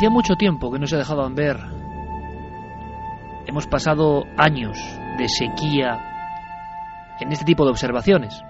[0.00, 1.58] Hacía mucho tiempo que no se dejaban ver.
[3.46, 4.78] Hemos pasado años
[5.18, 8.42] de sequía en este tipo de observaciones.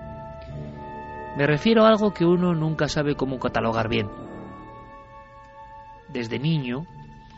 [1.36, 4.09] Me refiero a algo que uno nunca sabe cómo catalogar bien.
[6.09, 6.86] Desde niño,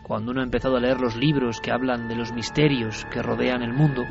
[0.03, 3.63] cuando uno ha empezado a leer los libros que hablan de los misterios que rodean
[3.63, 4.03] el mundo,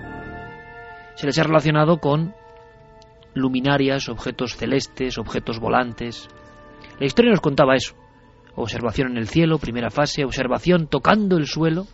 [1.14, 2.34] se les ha relacionado con
[3.36, 6.28] luminarias, objetos celestes, objetos volantes.
[7.00, 8.01] La historia nos contaba eso.
[8.56, 11.88] Observación en el cielo, primera fase, observación tocando el suelo,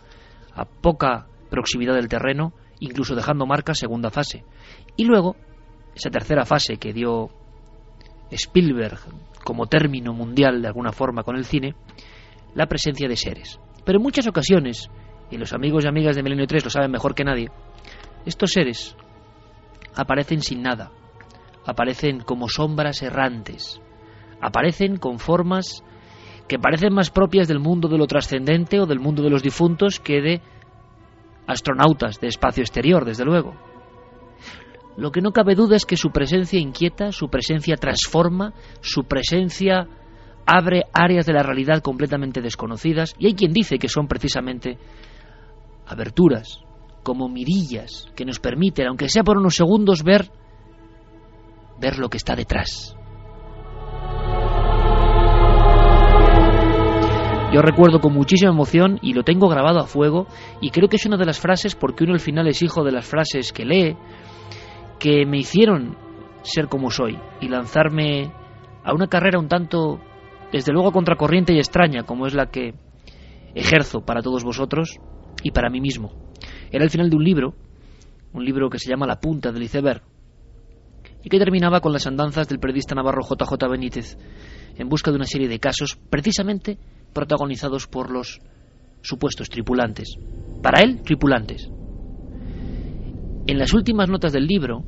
[0.54, 4.44] a poca proximidad del terreno, incluso dejando marcas, segunda fase.
[4.96, 5.36] Y luego,
[5.94, 7.30] esa tercera fase que dio
[8.30, 8.98] Spielberg
[9.44, 11.74] como término mundial de alguna forma con el cine,
[12.54, 13.60] la presencia de seres.
[13.84, 14.90] Pero en muchas ocasiones,
[15.30, 17.48] y los amigos y amigas de Milenio 3 lo saben mejor que nadie,
[18.26, 18.96] estos seres
[19.94, 20.90] aparecen sin nada,
[21.64, 23.80] aparecen como sombras errantes,
[24.40, 25.82] aparecen con formas
[26.48, 30.00] que parecen más propias del mundo de lo trascendente o del mundo de los difuntos
[30.00, 30.40] que de
[31.46, 33.54] astronautas de espacio exterior, desde luego.
[34.96, 39.86] Lo que no cabe duda es que su presencia inquieta, su presencia transforma, su presencia
[40.44, 44.78] abre áreas de la realidad completamente desconocidas y hay quien dice que son precisamente
[45.86, 46.60] aberturas,
[47.02, 50.30] como mirillas que nos permiten, aunque sea por unos segundos, ver
[51.80, 52.97] ver lo que está detrás.
[57.58, 60.28] Yo recuerdo con muchísima emoción y lo tengo grabado a fuego
[60.60, 62.92] y creo que es una de las frases, porque uno al final es hijo de
[62.92, 63.96] las frases que lee,
[65.00, 65.96] que me hicieron
[66.42, 68.32] ser como soy y lanzarme
[68.84, 69.98] a una carrera un tanto,
[70.52, 72.74] desde luego, contracorriente y extraña, como es la que
[73.56, 75.00] ejerzo para todos vosotros
[75.42, 76.12] y para mí mismo.
[76.70, 77.54] Era el final de un libro,
[78.34, 80.04] un libro que se llama La punta del iceberg,
[81.24, 84.16] y que terminaba con las andanzas del periodista navarro JJ Benítez
[84.76, 86.78] en busca de una serie de casos precisamente
[87.18, 88.40] protagonizados por los
[89.02, 90.16] supuestos tripulantes.
[90.62, 91.68] Para él, tripulantes.
[93.48, 94.84] En las últimas notas del libro,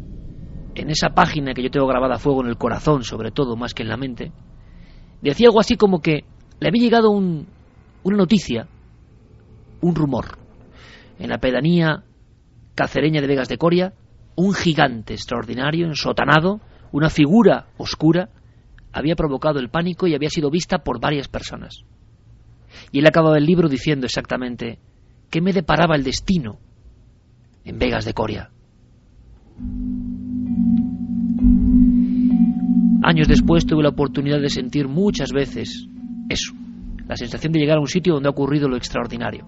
[0.77, 3.75] en esa página que yo tengo grabada a fuego en el corazón, sobre todo, más
[3.75, 4.31] que en la mente,
[5.21, 6.25] decía algo así como que
[6.61, 7.49] le había llegado un,
[8.05, 8.69] una noticia,
[9.81, 10.39] un rumor.
[11.19, 12.05] En la pedanía
[12.77, 13.93] cacereña de Vegas de Coria,
[14.37, 16.61] un gigante extraordinario, ensotanado,
[16.93, 18.29] una figura oscura,
[18.93, 21.85] había provocado el pánico y había sido vista por varias personas.
[22.93, 24.79] Y él acababa el libro diciendo exactamente
[25.31, 26.59] qué me deparaba el destino
[27.65, 28.51] en Vegas de Coria.
[33.03, 35.87] Años después tuve la oportunidad de sentir muchas veces
[36.29, 36.53] eso,
[37.07, 39.47] la sensación de llegar a un sitio donde ha ocurrido lo extraordinario.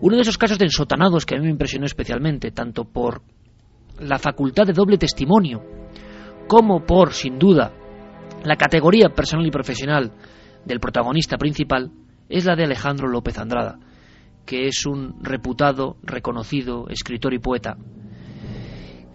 [0.00, 3.22] Uno de esos casos de ensotanados que a mí me impresionó especialmente, tanto por
[4.00, 5.62] la facultad de doble testimonio,
[6.46, 7.72] como por, sin duda,
[8.44, 10.12] la categoría personal y profesional
[10.64, 11.90] del protagonista principal,
[12.28, 13.78] es la de Alejandro López Andrada,
[14.44, 17.76] que es un reputado, reconocido escritor y poeta,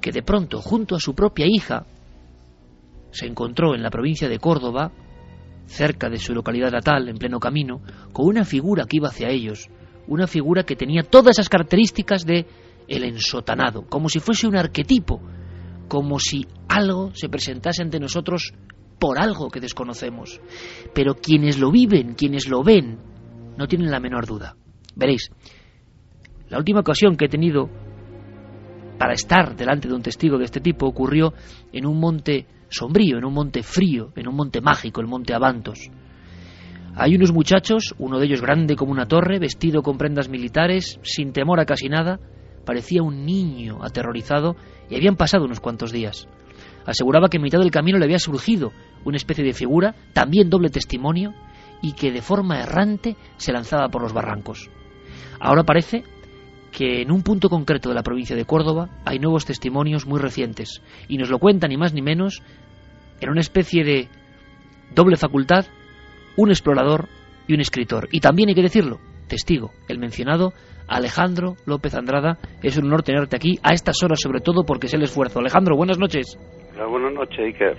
[0.02, 1.86] que de pronto, junto a su propia hija,
[3.12, 4.92] se encontró en la provincia de Córdoba,
[5.66, 7.82] cerca de su localidad natal, en pleno camino,
[8.12, 9.70] con una figura que iba hacia ellos,
[10.08, 12.48] una figura que tenía todas esas características de
[12.88, 15.22] el ensotanado, como si fuese un arquetipo,
[15.88, 18.54] como si algo se presentase ante nosotros
[19.00, 20.42] por algo que desconocemos.
[20.94, 23.00] Pero quienes lo viven, quienes lo ven,
[23.58, 24.56] no tienen la menor duda.
[24.96, 25.32] Veréis,
[26.50, 27.70] la última ocasión que he tenido
[28.98, 31.34] para estar delante de un testigo de este tipo ocurrió
[31.72, 35.90] en un monte sombrío, en un monte frío, en un monte mágico, el monte Avantos.
[36.96, 41.32] Hay unos muchachos, uno de ellos grande como una torre, vestido con prendas militares, sin
[41.32, 42.20] temor a casi nada,
[42.66, 44.56] parecía un niño aterrorizado
[44.90, 46.28] y habían pasado unos cuantos días.
[46.90, 48.74] Aseguraba que en mitad del camino le había surgido
[49.06, 51.36] una especie de figura, también doble testimonio,
[51.84, 54.72] y que de forma errante se lanzaba por los barrancos.
[55.40, 56.04] Ahora parece
[56.72, 60.82] que en un punto concreto de la provincia de Córdoba hay nuevos testimonios muy recientes,
[61.08, 62.42] y nos lo cuentan ni más ni menos
[63.22, 64.10] en una especie de
[64.96, 65.68] doble facultad,
[66.38, 67.08] un explorador
[67.48, 68.10] y un escritor.
[68.12, 69.00] Y también hay que decirlo,
[69.30, 70.52] testigo, el mencionado
[70.90, 72.38] Alejandro López Andrada.
[72.62, 75.40] Es un honor tenerte aquí a estas horas, sobre todo porque es el esfuerzo.
[75.40, 76.38] Alejandro, buenas noches.
[76.90, 77.78] buenas noches, Iker.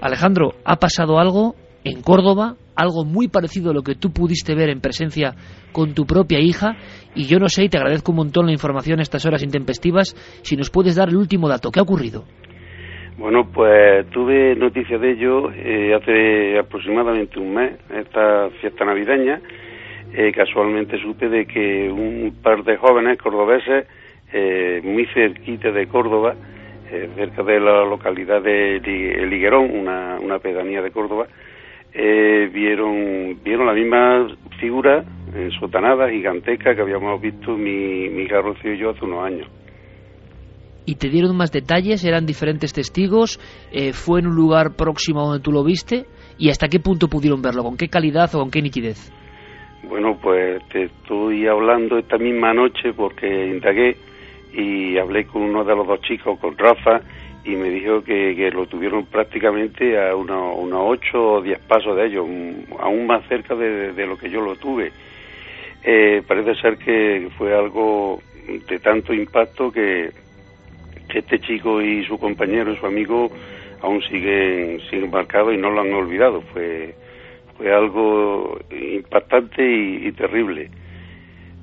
[0.00, 1.54] Alejandro, ha pasado algo
[1.84, 5.34] en Córdoba, algo muy parecido a lo que tú pudiste ver en presencia
[5.72, 6.76] con tu propia hija,
[7.14, 10.14] y yo no sé, y te agradezco un montón la información a estas horas intempestivas,
[10.42, 11.70] si nos puedes dar el último dato.
[11.70, 12.24] ¿Qué ha ocurrido?
[13.18, 19.40] Bueno, pues tuve noticia de ello eh, hace aproximadamente un mes, esta fiesta navideña,
[20.14, 23.86] eh, casualmente supe de que un par de jóvenes cordobeses,
[24.32, 26.34] eh, muy cerquita de Córdoba,
[26.90, 28.80] eh, cerca de la localidad de
[29.28, 31.26] Liguerón, una, pedanía de Córdoba,
[31.92, 34.28] vieron, vieron la misma
[34.60, 39.48] figura ensotanada, gigantesca, que habíamos visto mi, mi y yo hace unos años.
[40.86, 42.04] ¿Y te dieron más detalles?
[42.04, 43.40] ¿Eran diferentes testigos?
[43.72, 46.04] Eh, ¿Fue en un lugar próximo a donde tú lo viste?
[46.38, 47.62] ¿Y hasta qué punto pudieron verlo?
[47.62, 49.10] ¿Con qué calidad o con qué nitidez?
[49.88, 53.96] Bueno, pues te estoy hablando esta misma noche porque indagué
[54.52, 57.00] y hablé con uno de los dos chicos, con Rafa,
[57.44, 61.96] y me dijo que, que lo tuvieron prácticamente a unos, unos 8 o 10 pasos
[61.96, 62.26] de ellos,
[62.78, 64.92] aún más cerca de, lo que yo lo tuve.
[65.82, 68.20] Eh, parece ser que fue algo
[68.68, 70.10] de tanto impacto que,
[71.12, 73.30] este chico y su compañero, su amigo,
[73.82, 76.40] aún siguen, siguen marcados y no lo han olvidado.
[76.52, 76.94] Fue,
[77.56, 80.70] fue algo impactante y, terrible.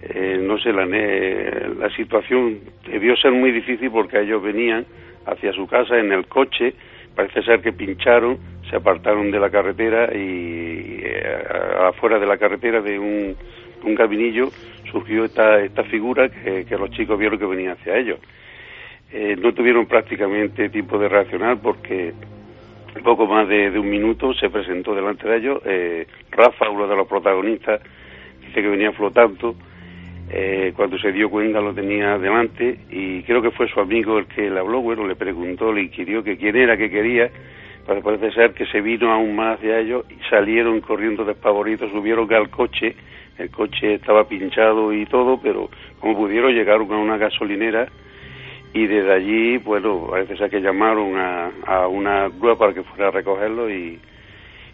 [0.02, 4.86] Eh, no sé, la, la situación debió ser muy difícil porque ellos venían
[5.26, 6.74] hacia su casa en el coche,
[7.16, 8.38] parece ser que pincharon,
[8.70, 11.44] se apartaron de la carretera y eh,
[11.88, 13.36] afuera de la carretera de un,
[13.84, 14.50] un cabinillo
[14.92, 18.20] surgió esta, esta figura que, los chicos vieron que venía hacia ellos.
[19.14, 22.14] Eh, no tuvieron prácticamente tiempo de reaccionar porque
[23.00, 27.08] poco más de, un minuto se presentó delante de ellos eh, Rafa, uno de los
[27.08, 27.82] protagonistas,
[28.42, 29.56] dice que venía flotando
[30.30, 34.28] eh, cuando se dio cuenta lo tenía delante y creo que fue su amigo el
[34.28, 37.30] que le habló, bueno, le preguntó, le inquirió que quién era, qué quería,
[37.86, 42.32] pero parece ser que se vino aún más hacia ellos y salieron corriendo despavoridos, subieron
[42.34, 42.96] al coche,
[43.38, 47.88] el coche estaba pinchado y todo, pero como pudieron llegaron a una gasolinera
[48.74, 53.10] y desde allí, bueno, parece ser que llamaron a, a una grúa para que fuera
[53.10, 54.00] a recogerlo y,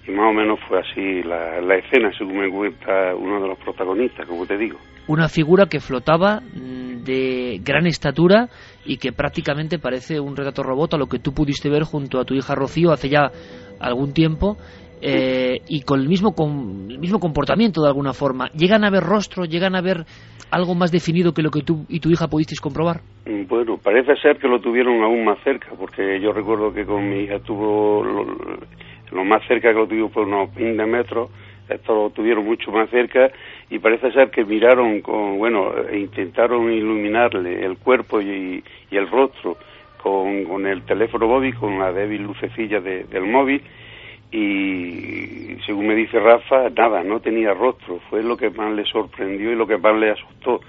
[0.07, 3.57] y más o menos fue así la, la escena, según me cuenta uno de los
[3.59, 4.77] protagonistas, como te digo.
[5.07, 8.49] Una figura que flotaba mm, de gran estatura
[8.85, 12.25] y que prácticamente parece un retrato robot a lo que tú pudiste ver junto a
[12.25, 13.31] tu hija Rocío hace ya
[13.79, 14.57] algún tiempo
[15.01, 18.49] eh, y con el mismo con el mismo comportamiento de alguna forma.
[18.53, 20.05] Llegan a ver rostro llegan a ver
[20.51, 24.15] algo más definido que lo que tú y tu hija pudisteis comprobar mm, bueno parece
[24.21, 28.03] ser que lo tuvieron aún más cerca porque yo recuerdo que con mi hija estuvo
[28.03, 31.29] lo, más cerca que lo tuvimos fue unos 20 metros
[31.67, 33.29] esto lo tuvieron mucho más cerca
[33.69, 39.57] y parece ser que miraron con, bueno, e intentaron iluminarle el cuerpo y, el rostro
[40.01, 43.61] con, con, el teléfono móvil, con la débil lucecilla del móvil
[44.31, 49.51] y según me dice Rafa, nada, no tenía rostro, fue lo que más le sorprendió
[49.51, 50.59] y lo que más le asustó.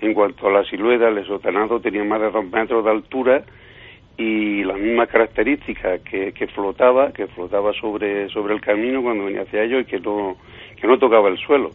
[0.00, 3.44] En cuanto a la silueta, el sotanado tenía más de dos metros de altura
[4.16, 9.42] y las mismas características que, que flotaba, que flotaba sobre, sobre el camino cuando venía
[9.42, 10.36] hacia ellos y que no,
[10.80, 11.70] que no tocaba el suelo.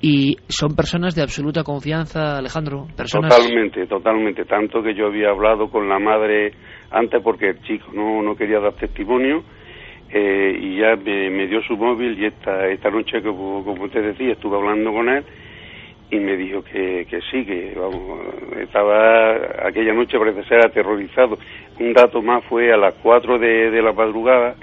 [0.00, 2.86] Y son personas de absoluta confianza, Alejandro.
[2.96, 3.34] Personas...
[3.34, 4.44] Totalmente, totalmente.
[4.44, 6.52] Tanto que yo había hablado con la madre
[6.90, 9.42] antes porque el chico no, no quería dar testimonio
[10.10, 14.32] eh, y ya me, dio su móvil y esta, esta noche, como, como usted decía,
[14.32, 15.24] estuve hablando con él
[16.10, 18.20] y me dijo que, que sí, que vamos,
[18.60, 21.38] estaba aquella noche parece ser aterrorizado.
[21.80, 24.54] Un dato más fue a las 4 de, de la madrugada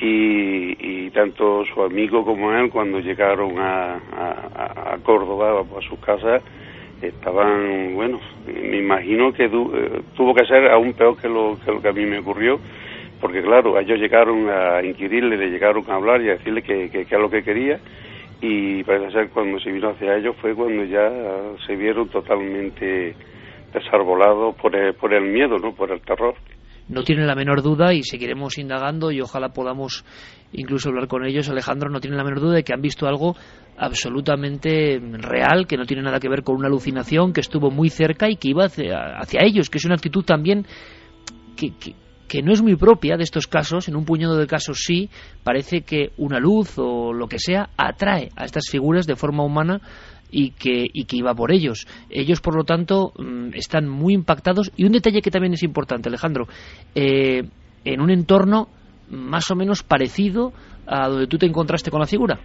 [0.00, 6.42] y, y, tanto su amigo como él cuando llegaron a, a, Córdoba, a sus casas,
[7.00, 9.48] estaban, bueno, me imagino que eh,
[10.14, 12.58] tuvo que ser aún peor que lo, que lo que a mí me ocurrió,
[13.20, 17.02] porque claro, ellos llegaron a inquirirle, le llegaron a hablar y a decirle que, que,
[17.02, 17.78] es lo que quería
[18.40, 21.10] y parece ser cuando se vino hacia ellos fue cuando ya
[21.66, 23.14] se vieron totalmente
[23.72, 25.74] desarbolados por el, por el miedo, ¿no?
[25.74, 26.34] por el terror
[26.88, 30.04] no tienen la menor duda y seguiremos indagando y ojalá podamos
[30.52, 31.48] incluso hablar con ellos.
[31.48, 33.34] Alejandro no tiene la menor duda de que han visto algo
[33.76, 38.30] absolutamente real, que no tiene nada que ver con una alucinación, que estuvo muy cerca
[38.30, 40.64] y que iba hacia, hacia ellos, que es una actitud también
[41.56, 41.94] que, que,
[42.28, 45.08] que no es muy propia de estos casos, en un puñado de casos sí,
[45.44, 49.80] parece que una luz o lo que sea atrae a estas figuras de forma humana
[50.30, 51.86] y que, y que iba por ellos.
[52.10, 54.72] Ellos, por lo tanto, mm, están muy impactados.
[54.76, 56.46] Y un detalle que también es importante, Alejandro,
[56.94, 57.44] eh,
[57.84, 58.68] en un entorno
[59.08, 60.52] más o menos parecido
[60.86, 62.38] a donde tú te encontraste con la figura.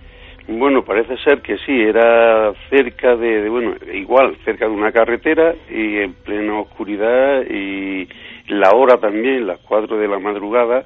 [0.47, 5.97] Bueno, parece ser que sí, era cerca de, bueno, igual, cerca de una carretera y
[5.97, 8.07] en plena oscuridad y
[8.51, 10.85] la hora también, las cuatro de la madrugada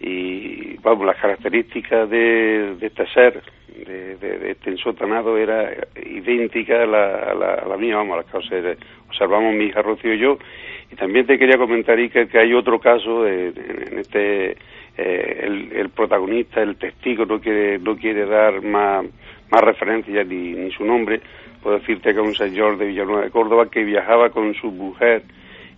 [0.00, 3.42] y, vamos, las características de, de este ser
[3.86, 5.72] de, de, este ensotanado era
[6.04, 7.34] idéntica a la,
[7.68, 8.76] la, mía, vamos, a las que
[9.08, 10.38] observamos mi hija Rocío y yo.
[10.90, 14.56] Y también te quería comentar, Iker, que hay otro caso, en este,
[14.96, 19.06] eh, el, el, protagonista, el testigo, no quiere, no quiere dar más,
[19.50, 21.20] más referencias ni, ni su nombre.
[21.62, 25.22] Puedo decirte que un señor de Villanueva de Córdoba que viajaba con su mujer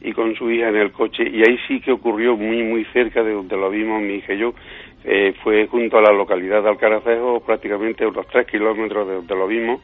[0.01, 3.23] y con su hija en el coche y ahí sí que ocurrió muy muy cerca
[3.23, 4.55] de donde lo vimos mi hija y yo
[5.05, 9.47] eh, fue junto a la localidad de Alcaracejo prácticamente unos tres kilómetros de donde lo
[9.47, 9.81] vimos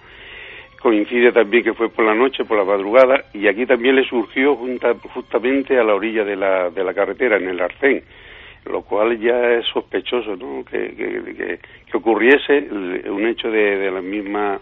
[0.87, 4.55] coincide también que fue por la noche, por la madrugada, y aquí también le surgió
[4.55, 8.05] justamente a la orilla de la, de la carretera, en el Arcén,
[8.71, 10.65] lo cual ya es sospechoso, ¿no?
[10.65, 11.59] Que, que,
[11.91, 14.61] que, ocurriese un hecho de, de la misma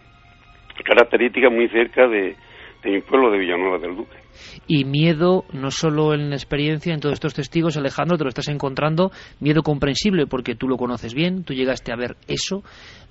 [0.82, 2.34] característica muy cerca de,
[2.82, 4.23] de mi pueblo de Villanueva del Duque
[4.66, 8.48] y miedo no solo en la experiencia, en todos estos testigos, Alejandro, te lo estás
[8.48, 9.10] encontrando,
[9.40, 12.62] miedo comprensible porque tú lo conoces bien, tú llegaste a ver eso,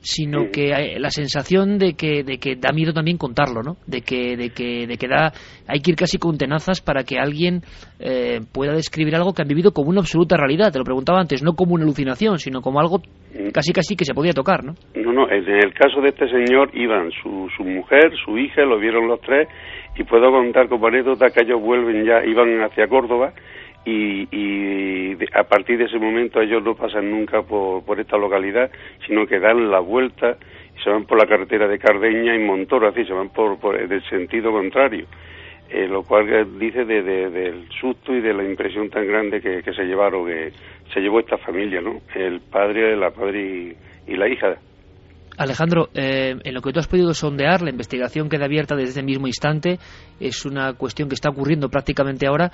[0.04, 3.78] sino que hay la sensación de que, de que da miedo también contarlo, ¿no?
[3.88, 5.32] De que, de que, de que da,
[5.68, 7.62] hay que ir casi con tenazas para que alguien
[8.00, 10.72] eh, pueda describir algo que han vivido como una absoluta realidad.
[10.72, 13.02] Te lo preguntaba antes, no como una alucinación, sino como algo
[13.54, 14.74] casi casi que se podía tocar, ¿no?
[14.96, 18.80] No, no, en el caso de este señor iban su, su mujer, su hija, lo
[18.80, 19.48] vieron los tres
[19.96, 23.34] y puedo contar como anécdota que ellos vuelven ya, iban hacia Córdoba
[23.86, 28.72] y, y a partir de ese momento ellos no pasan nunca por, por esta localidad,
[29.06, 30.38] sino que dan la vuelta
[30.76, 33.76] y se van por la carretera de Cardeña y Montoro, así se van por, por
[33.76, 35.06] el sentido contrario.
[35.70, 39.74] Eh, lo cual dice de, del susto y de la impresión tan grande que, que,
[39.74, 40.52] se llevaron, que
[40.94, 42.02] se llevó esta familia, ¿no?
[42.14, 44.56] El padre, la padre y la hija.
[45.38, 49.06] Alejandro, eh, en lo que tú has podido sondear, la investigación queda abierta desde el
[49.06, 49.78] mismo instante,
[50.20, 52.52] es una cuestión que está ocurriendo prácticamente ahora.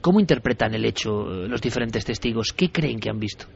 [0.00, 2.52] ¿Cómo interpretan el hecho eh, los diferentes testigos?
[2.52, 3.46] ¿Qué creen que han visto?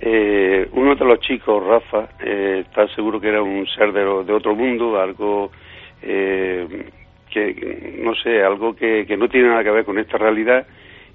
[0.00, 4.98] Eh, uno de los chicos, Rafa, está seguro que era un ser de, otro mundo,
[4.98, 5.50] algo
[6.00, 10.66] que, no sé, algo que, no tiene nada que ver con esta realidad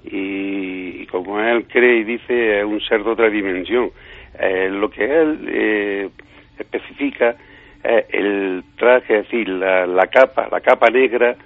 [0.04, 3.90] y, como él cree y dice, es un ser de otra dimensión.
[4.70, 6.10] Lo que él
[6.58, 7.36] especifica
[7.88, 11.36] eh, el traje, es decir, la, capa, la capa negra,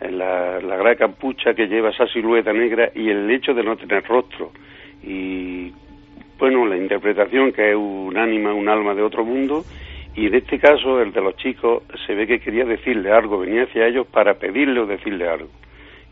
[0.00, 3.76] eh, la, la gran capucha que lleva esa silueta negra y el hecho de no
[3.76, 4.50] tener rostro.
[5.02, 5.72] Y
[6.38, 9.64] bueno, la interpretación que es un ánima, un alma de otro mundo,
[10.14, 13.64] y en este caso, el de los chicos, se ve que quería decirle algo, venía
[13.64, 15.50] hacia ellos para pedirle o decirle algo.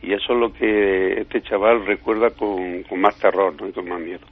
[0.03, 3.69] Y eso es lo que este chaval recuerda con, con más terror ¿no?
[3.69, 4.27] y con más miedo.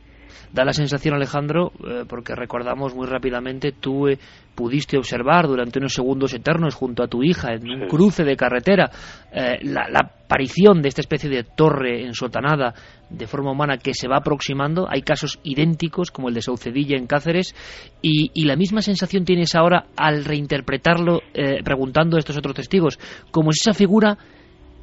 [0.52, 4.18] Da la sensación, Alejandro, eh, porque recordamos muy rápidamente, tú eh,
[4.54, 8.90] pudiste observar durante unos segundos eternos junto a tu hija en un cruce de carretera
[9.32, 12.74] eh, la, aparición de esta especie de torre ensotanada
[13.08, 14.86] de forma humana que se va aproximando.
[14.90, 17.54] Hay casos idénticos, como el de Saucedilla en Cáceres,
[18.02, 21.20] y, y la misma sensación tienes ahora al reinterpretarlo
[21.62, 22.98] preguntando a estos otros testigos,
[23.30, 24.18] como si esa figura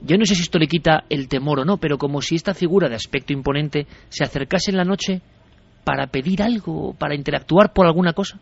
[0.06, 2.54] yo no sé si esto le quita el temor o no, pero como si esta
[2.54, 5.22] figura de aspecto imponente se acercase en la noche
[5.84, 8.40] para pedir algo, para interactuar por alguna cosa?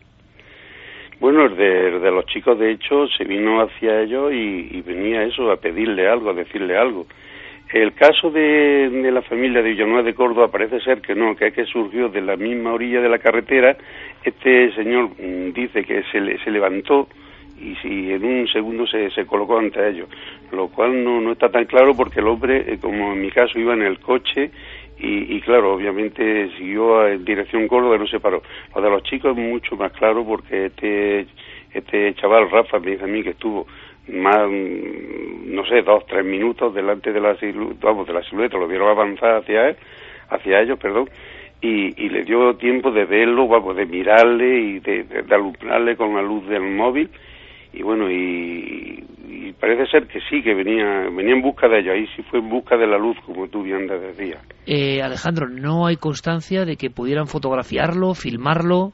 [1.20, 5.56] Bueno, de, de los chicos, de hecho, se vino hacia ellos y, venía eso, a
[5.56, 7.06] pedirle algo, a decirle algo.
[7.72, 11.54] El caso de, la familia de Villanueva de Córdoba parece ser que no, que es
[11.54, 13.76] que surgió de la misma orilla de la carretera.
[14.24, 17.06] Este señor mm, dice que se, se levantó
[17.62, 20.08] y si en un segundo se, se colocó ante ellos,
[20.50, 23.58] lo cual no, no está tan claro porque el hombre, eh, como en mi caso,
[23.58, 24.50] iba en el coche
[24.98, 28.42] y, claro, obviamente siguió en dirección Córdoba y no se paró.
[28.74, 31.26] Lo de los chicos es mucho más claro porque este,
[31.72, 33.66] este chaval, Rafa, me dice a mí que estuvo
[34.08, 37.36] más, mm, no sé, dos, tres minutos delante de la,
[37.80, 39.76] vamos, de la silueta, lo vieron avanzar hacia él,
[40.30, 41.10] hacia ellos, perdón,
[41.60, 46.14] y, y le dio tiempo de verlo, vamos, de mirarle y de, de alumbrarle con
[46.14, 47.10] la luz del móvil
[47.72, 49.04] y bueno, y,
[49.58, 52.48] parece ser que sí, que venía, venía en busca de ello, ahí sí fue en
[52.48, 54.40] busca de la luz, como tú bien decías.
[54.66, 58.92] Eh, Alejandro, ¿no hay constancia de que pudieran fotografiarlo, filmarlo?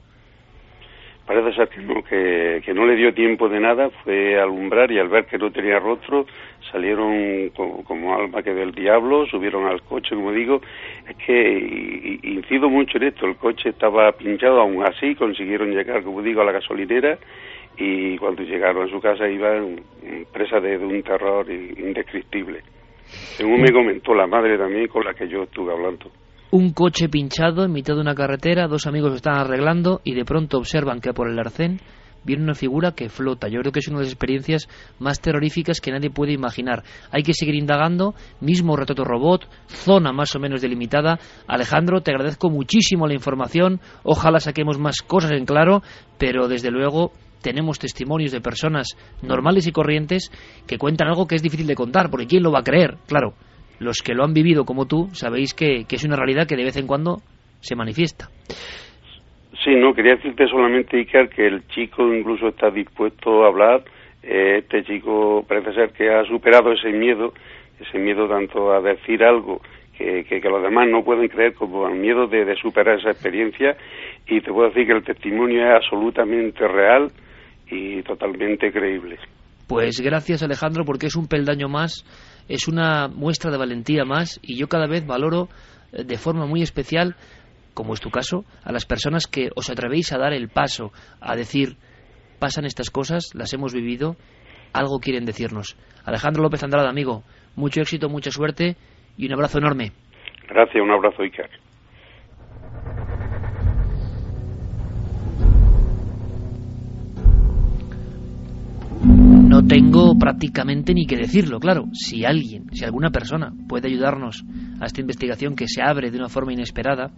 [1.26, 4.90] Parece ser que no, que, que no le dio tiempo de nada, fue a alumbrar
[4.90, 6.24] y al ver que no tenía rostro,
[6.72, 10.60] salieron como, alma que del diablo, subieron al coche, como digo,
[11.06, 16.22] es que incido mucho en esto, el coche estaba pinchado, aún así consiguieron llegar, como
[16.22, 17.18] digo, a la gasolinera
[17.78, 19.80] y cuando llegaron a su casa iban
[20.32, 22.62] presa de, un terror indescriptible.
[23.04, 26.10] Según me comentó la madre también con la que yo estuve hablando.
[26.50, 30.24] Un coche pinchado en mitad de una carretera, dos amigos lo están arreglando y de
[30.24, 31.78] pronto observan que por el arcén
[32.28, 33.48] viene una figura que flota.
[33.48, 34.68] Yo creo que es una de las experiencias
[34.98, 36.84] más terroríficas que nadie puede imaginar.
[37.10, 41.18] Hay que seguir indagando, mismo retrato robot, zona más o menos delimitada.
[41.46, 45.82] Alejandro, te agradezco muchísimo la información, ojalá saquemos más cosas en claro,
[46.18, 50.30] pero desde luego tenemos testimonios de personas normales y corrientes
[50.66, 52.98] que cuentan algo que es difícil de contar, porque ¿quién lo va a creer?
[53.06, 53.34] Claro,
[53.78, 56.76] los que lo han vivido como tú sabéis que, es una realidad que de vez
[56.76, 57.22] en cuando
[57.60, 58.28] se manifiesta.
[59.64, 63.82] Sí, no, quería decirte solamente, Iker, que el chico incluso está dispuesto a hablar.
[64.22, 67.32] Eh, este chico parece ser que ha superado ese miedo
[67.80, 69.60] ese miedo tanto a decir algo
[69.96, 73.76] que, que, los demás no pueden creer como al miedo de, superar esa experiencia
[74.26, 77.10] y te puedo decir que el testimonio es absolutamente real
[77.68, 79.18] y totalmente creíble.
[79.66, 82.04] Pues gracias Alejandro porque es un peldaño más,
[82.48, 85.48] es una muestra de valentía más y yo cada vez valoro
[85.92, 87.16] eh, de forma muy especial,
[87.78, 91.36] como es tu caso, a las personas que os atrevéis a dar el paso, a
[91.36, 91.76] decir,
[92.40, 94.16] pasan estas cosas, las hemos vivido,
[94.72, 95.76] algo quieren decirnos.
[96.04, 97.22] Alejandro López Andrada, amigo,
[97.54, 98.74] mucho éxito, mucha suerte
[99.16, 99.92] y un abrazo enorme.
[100.48, 101.50] Gracias, un abrazo, Icar.
[109.48, 111.84] No tengo prácticamente ni que decirlo, claro.
[111.92, 114.44] Si alguien, si alguna persona puede ayudarnos
[114.80, 117.12] a esta investigación que se abre de una forma inesperada,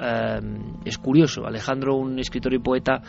[0.00, 0.40] eh,
[0.84, 1.46] es curioso.
[1.46, 3.02] Alejandro, un escritor y poeta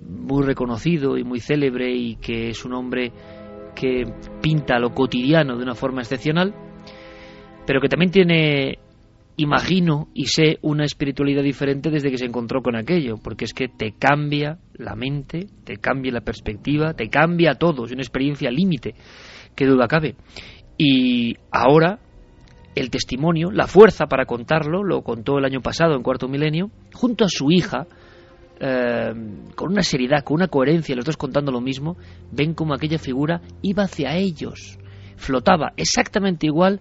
[0.00, 3.12] muy reconocido y muy célebre y que es un hombre
[3.74, 4.04] que
[4.40, 6.54] pinta lo cotidiano de una forma excepcional,
[7.66, 8.78] pero que también tiene,
[9.36, 13.68] imagino y sé, una espiritualidad diferente desde que se encontró con aquello, porque es que
[13.68, 18.94] te cambia la mente, te cambia la perspectiva, te cambia todo, es una experiencia límite,
[19.54, 20.16] que duda cabe.
[20.76, 21.98] Y ahora
[22.74, 27.24] el testimonio, la fuerza para contarlo, lo contó el año pasado en Cuarto Milenio, junto
[27.24, 27.86] a su hija,
[28.60, 29.12] eh,
[29.54, 31.96] con una seriedad, con una coherencia, los dos contando lo mismo,
[32.30, 34.78] ven como aquella figura iba hacia ellos,
[35.16, 36.80] flotaba exactamente igual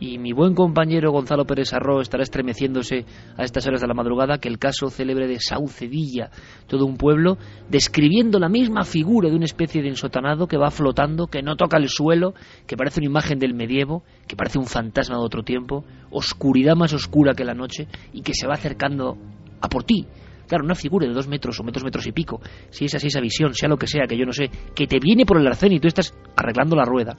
[0.00, 3.04] y mi buen compañero Gonzalo Pérez Arro estará estremeciéndose
[3.36, 6.30] a estas horas de la madrugada que el caso célebre de Saucedilla,
[6.66, 11.26] todo un pueblo, describiendo la misma figura de una especie de ensotanado que va flotando,
[11.26, 12.34] que no toca el suelo,
[12.66, 16.92] que parece una imagen del medievo, que parece un fantasma de otro tiempo, oscuridad más
[16.92, 19.16] oscura que la noche y que se va acercando
[19.60, 20.06] a por ti,
[20.46, 23.20] Claro, una figura de dos metros o metros, metros y pico, si es así esa
[23.20, 25.72] visión, sea lo que sea, que yo no sé, que te viene por el arcén
[25.72, 27.16] y tú estás arreglando la rueda.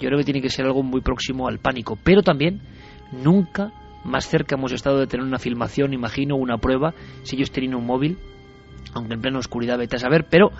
[0.00, 2.60] Yo creo que tiene que ser algo muy próximo al pánico, pero también
[3.12, 3.72] nunca
[4.04, 7.86] más cerca hemos estado de tener una filmación, imagino, una prueba, si ellos tenían un
[7.86, 8.18] móvil,
[8.92, 10.50] aunque en plena oscuridad vete a saber, pero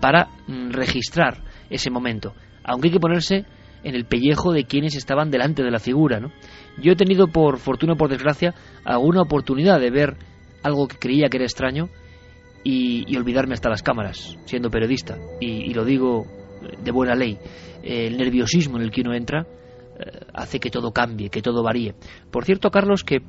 [0.00, 2.34] para mm, registrar ese momento.
[2.64, 3.46] Aunque hay que ponerse
[3.82, 6.30] en el pellejo de quienes estaban delante de la figura, ¿no?
[6.82, 10.16] Yo he tenido, por fortuna o por desgracia, alguna oportunidad de ver
[10.62, 11.88] algo que creía que era extraño
[12.62, 15.16] y, olvidarme hasta las cámaras, siendo periodista.
[15.40, 16.26] Y, lo digo
[16.82, 17.38] de buena ley.
[17.82, 19.46] El nerviosismo en el que uno entra
[19.98, 21.94] eh, hace que todo cambie, que todo varíe.
[22.30, 23.20] Por cierto, Carlos, que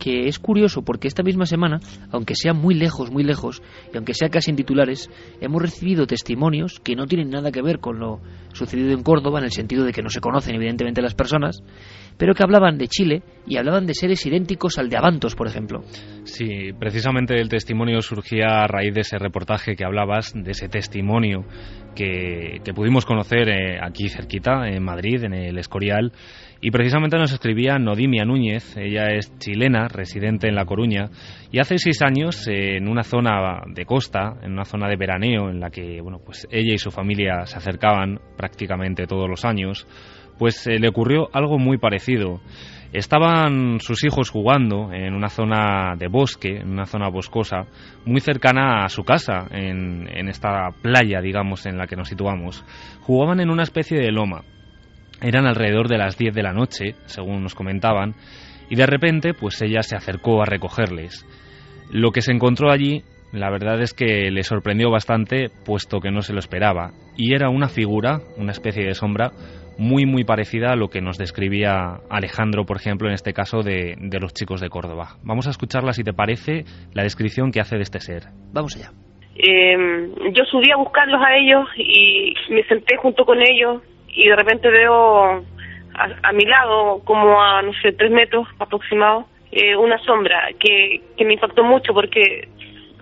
[0.00, 1.78] que es curioso porque esta misma semana,
[2.10, 3.62] aunque sea muy lejos, muy lejos,
[3.92, 5.08] y aunque sea casi en titulares,
[5.40, 8.20] hemos recibido testimonios que no tienen nada que ver con lo
[8.52, 11.62] sucedido en Córdoba, en el sentido de que no se conocen evidentemente las personas,
[12.20, 15.80] pero que hablaban de Chile y hablaban de seres idénticos al de Avantos, por ejemplo.
[16.24, 21.46] Sí, precisamente el testimonio surgía a raíz de ese reportaje que hablabas, de ese testimonio
[21.96, 26.12] que, que pudimos conocer eh, aquí cerquita, en Madrid, en el Escorial,
[26.60, 31.08] y precisamente nos escribía Nodimia Núñez, ella es chilena, residente en La Coruña,
[31.50, 35.58] y hace seis años, en una zona de costa, en una zona de veraneo, en
[35.58, 39.86] la que bueno, pues ella y su familia se acercaban prácticamente todos los años,
[40.40, 42.40] pues eh, le ocurrió algo muy parecido.
[42.94, 47.66] Estaban sus hijos jugando en una zona de bosque, en una zona boscosa,
[48.06, 52.64] muy cercana a su casa, en, en esta playa, digamos, en la que nos situamos.
[53.02, 54.42] Jugaban en una especie de loma
[55.20, 58.14] eran alrededor de las 10 de la noche, según nos comentaban,
[58.70, 61.26] y de repente pues ella se acercó a recogerles.
[61.90, 66.22] Lo que se encontró allí, la verdad es que le sorprendió bastante, puesto que no
[66.22, 69.30] se lo esperaba, y era una figura, una especie de sombra,
[69.78, 73.96] muy muy parecida a lo que nos describía Alejandro, por ejemplo, en este caso de,
[74.20, 75.16] los chicos de Córdoba.
[75.24, 78.24] Vamos a escucharla, si te parece, la descripción que hace de este ser.
[78.52, 78.90] Vamos allá.
[79.36, 84.36] Eh, yo subí a buscarlos a ellos y me senté junto con ellos y de
[84.36, 85.42] repente veo
[85.94, 91.24] a, mi lado, como a, no sé, tres metros aproximado, eh, una sombra que, que
[91.24, 92.48] me impactó mucho porque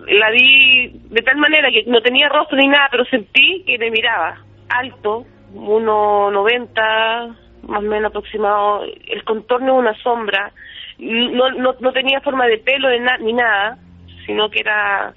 [0.07, 3.91] la vi de tal manera que no tenía rostro ni nada, pero sentí que me
[3.91, 4.37] miraba.
[4.69, 10.51] Alto, 1,90 más o menos aproximado, el contorno de una sombra.
[10.97, 13.77] No, no, no tenía forma de pelo ni nada,
[14.25, 15.13] sino que era,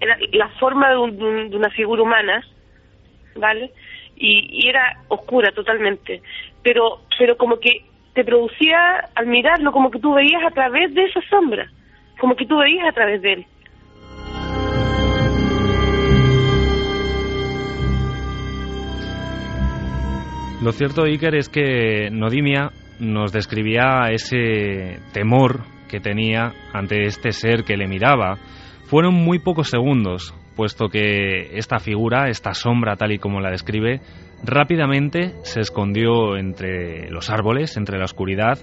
[0.00, 0.96] era la forma de,
[1.48, 2.44] de una figura humana,
[3.36, 3.72] ¿vale?
[4.22, 6.22] y, era oscura totalmente,
[6.62, 7.84] pero, pero como que
[8.14, 11.70] te producía, al mirarlo, como que tú veías a través de esa sombra,
[12.20, 13.46] como que tú veías a través de él.
[20.62, 22.70] Lo cierto, Iker, es que Nodimia
[23.00, 28.38] nos describía ese temor que tenía ante este ser que le miraba.
[28.84, 34.00] Fueron muy pocos segundos, puesto que esta figura, esta sombra tal y como la describe,
[34.44, 38.58] Rápidamente se escondió entre los árboles, entre la oscuridad,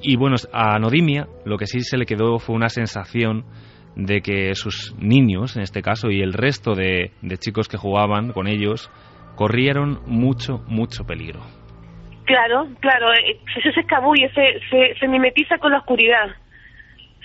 [0.00, 3.44] y bueno, a Nodimia lo que sí se le quedó fue una sensación
[3.96, 8.46] de que sus niños, en este caso, y el resto de, chicos que jugaban con
[8.46, 8.90] ellos,
[9.36, 11.40] corrieron mucho, mucho peligro.
[12.24, 16.30] Claro, claro, eh, se, se escabulle, se, se, se mimetiza con la oscuridad,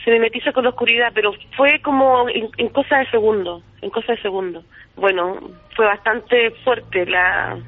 [0.04, 4.14] se mimetiza con la oscuridad, pero fue como en, en cosa de segundo, en cosa
[4.14, 4.64] de segundo.
[4.96, 5.38] Bueno,
[5.76, 7.60] fue bastante fuerte la,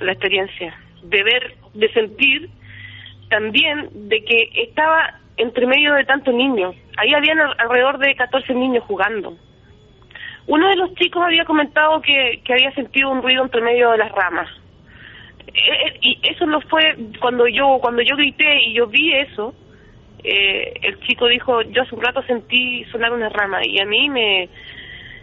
[0.00, 2.50] la experiencia, de ver, de sentir
[3.28, 6.74] también de que estaba entre medio de tantos niños.
[6.96, 9.36] Ahí habían alrededor de 14 niños jugando.
[10.50, 14.10] Uno de los chicos había comentado que, había sentido un ruido entre medio de las
[14.10, 14.48] ramas.
[15.46, 16.82] Eh, eh, y eso no fue
[17.20, 19.54] cuando yo cuando yo grité y yo vi eso.
[20.24, 24.08] Eh, el chico dijo, yo hace un rato sentí sonar una rama y a mí
[24.08, 24.48] me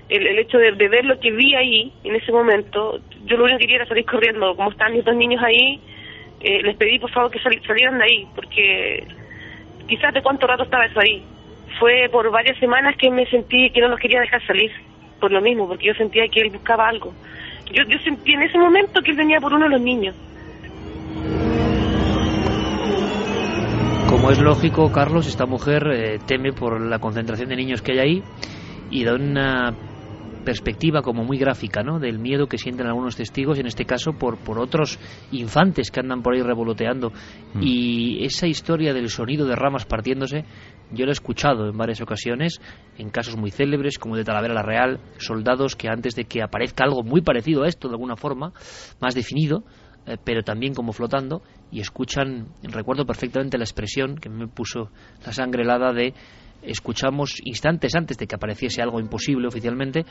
[0.07, 3.65] el, hecho de, ver lo que vi ahí en ese momento, yo lo único que
[3.65, 5.81] quería era salir corriendo, como estaban mis dos niños ahí,
[6.39, 9.05] eh, les pedí por favor que salieran de ahí, porque
[9.89, 11.21] quizás de cuánto rato estaba eso ahí.
[11.79, 14.71] Fue por varias semanas que me sentí que no los quería dejar salir,
[15.19, 17.13] por lo mismo, porque yo sentía que él buscaba algo.
[17.71, 20.15] Yo, yo sentí en ese momento que él venía por uno de los niños.
[24.09, 27.99] Como es lógico, Carlos, esta mujer eh, teme por la concentración de niños que hay
[27.99, 28.23] ahí
[28.89, 29.73] y da una
[30.47, 31.99] perspectiva como muy gráfica, ¿no?
[31.99, 34.97] Del miedo que sienten algunos testigos, en este caso por, por otros
[35.33, 37.09] infantes que andan por ahí revoloteando.
[37.53, 37.61] Mm.
[37.61, 40.45] Y esa historia del sonido de ramas partiéndose,
[40.93, 42.61] yo lo he escuchado en varias ocasiones,
[42.97, 46.85] en casos muy célebres, como de Talavera la Real, soldados que antes de que aparezca
[46.85, 48.53] algo muy parecido a esto, de alguna forma,
[49.01, 49.65] más definido,
[50.05, 54.91] eh, pero también como flotando, y escuchan, recuerdo perfectamente la expresión que me puso
[55.25, 56.13] la sangre helada de
[56.61, 60.05] escuchamos instantes antes de que apareciese algo imposible oficialmente,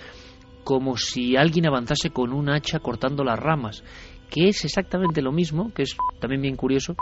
[0.64, 3.84] como si alguien avanzase con un hacha cortando las ramas,
[4.30, 6.96] que es exactamente lo mismo, que es también bien curioso,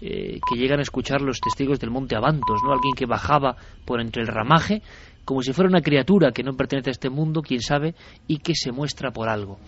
[0.00, 2.72] eh, que llegan a escuchar los testigos del monte Avantos, ¿no?
[2.72, 4.80] Alguien que bajaba por entre el ramaje,
[5.24, 7.94] como si fuera una criatura que no pertenece a este mundo, quién sabe,
[8.26, 9.58] y que se muestra por algo.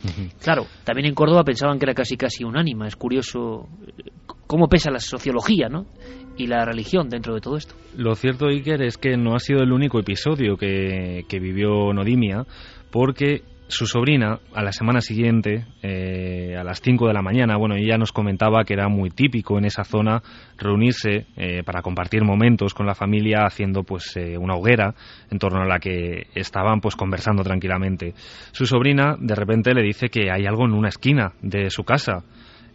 [0.42, 4.10] Claro, también en Córdoba pensaban que era casi casi un ánima, es curioso eh,
[4.46, 5.86] cómo pesa la sociología, ¿no?
[6.36, 7.74] y la religión dentro de todo esto.
[7.96, 12.44] Lo cierto, Iker, es que no ha sido el único episodio que, vivió Nodimia,
[12.90, 17.74] porque su sobrina, a la semana siguiente, eh, a las 5 de la mañana, bueno,
[17.74, 20.22] ella nos comentaba que era muy típico en esa zona
[20.58, 24.94] reunirse eh, para compartir momentos con la familia haciendo pues eh, una hoguera
[25.30, 28.12] en torno a la que estaban pues conversando tranquilamente.
[28.52, 32.24] Su sobrina de repente le dice que hay algo en una esquina de su casa.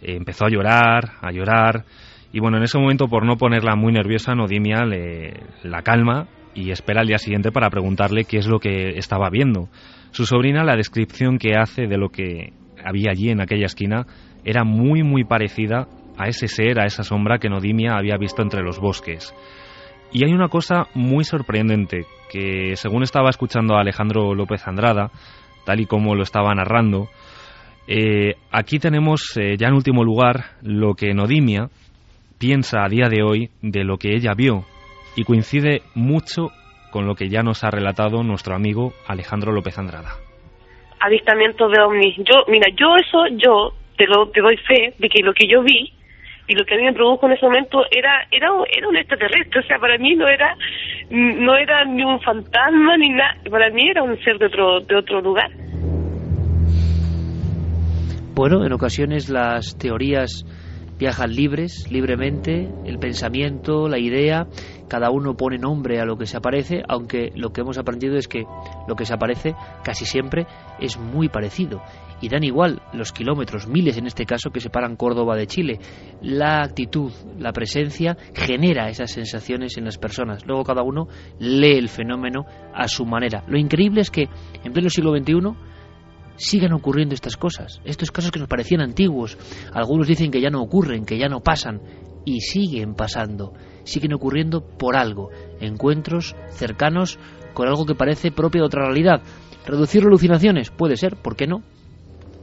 [0.01, 1.85] empezó a llorar, a llorar,
[2.33, 6.27] y bueno, en ese momento, por no ponerla muy nerviosa, Nodimia le, la calma
[6.57, 9.69] y espera al día siguiente para preguntarle qué es lo que estaba viendo.
[10.09, 12.51] Su sobrina, la descripción que hace de lo que
[12.83, 14.07] había allí en aquella esquina
[14.43, 18.63] era muy, muy parecida a ese ser, a esa sombra que Nodimia había visto entre
[18.63, 19.35] los bosques.
[20.11, 25.11] Y hay una cosa muy sorprendente, que según estaba escuchando a Alejandro López Andrada,
[25.63, 27.07] tal y como lo estaba narrando,
[27.87, 31.69] eh, aquí tenemos eh, ya en último lugar lo que Nodimia,
[32.39, 34.65] piensa a día de hoy de lo que ella vio
[35.17, 36.51] y coincide mucho
[36.91, 40.11] con lo que ya nos ha relatado nuestro amigo Alejandro López Andrada.
[40.99, 42.15] Avistamiento de ovnis.
[42.17, 45.63] Yo, mira, yo eso, yo te, lo, te doy fe de que lo que yo
[45.63, 45.91] vi
[46.47, 49.59] y lo que a mí me produjo en ese momento era era era un extraterrestre,
[49.59, 50.55] o sea, para mí no era
[51.09, 54.95] no era ni un fantasma ni nada, para mí era un ser de otro de
[54.95, 55.49] otro lugar.
[58.33, 60.45] Bueno, en ocasiones las teorías
[60.97, 64.47] viajan libres, libremente, el pensamiento, la idea,
[64.87, 68.27] cada uno pone nombre a lo que se aparece, aunque lo que hemos aprendido es
[68.27, 68.45] que
[68.87, 70.47] lo que se aparece casi siempre
[70.79, 71.81] es muy parecido.
[72.21, 75.79] Y dan igual los kilómetros, miles en este caso, que separan Córdoba de Chile.
[76.21, 80.45] La actitud, la presencia genera esas sensaciones en las personas.
[80.45, 81.07] Luego cada uno
[81.39, 83.43] lee el fenómeno a su manera.
[83.47, 84.29] Lo increíble es que
[84.63, 85.33] en pleno siglo XXI
[86.37, 89.37] sigan ocurriendo estas cosas, estos casos que nos parecían antiguos.
[89.73, 91.81] Algunos dicen que ya no ocurren, que ya no pasan,
[92.25, 93.53] y siguen pasando,
[93.87, 97.17] siguen ocurriendo por algo, encuentros cercanos
[97.53, 99.21] con algo que parece propio de otra realidad.
[99.65, 100.69] ¿Reducir alucinaciones?
[100.69, 101.63] Puede ser, ¿por qué no?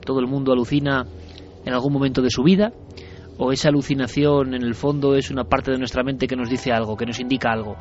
[0.05, 1.07] Todo el mundo alucina
[1.65, 2.73] en algún momento de su vida,
[3.39, 6.73] o esa alucinación en el fondo es una parte de nuestra mente que nos dice
[6.73, 7.77] algo, que nos indica algo.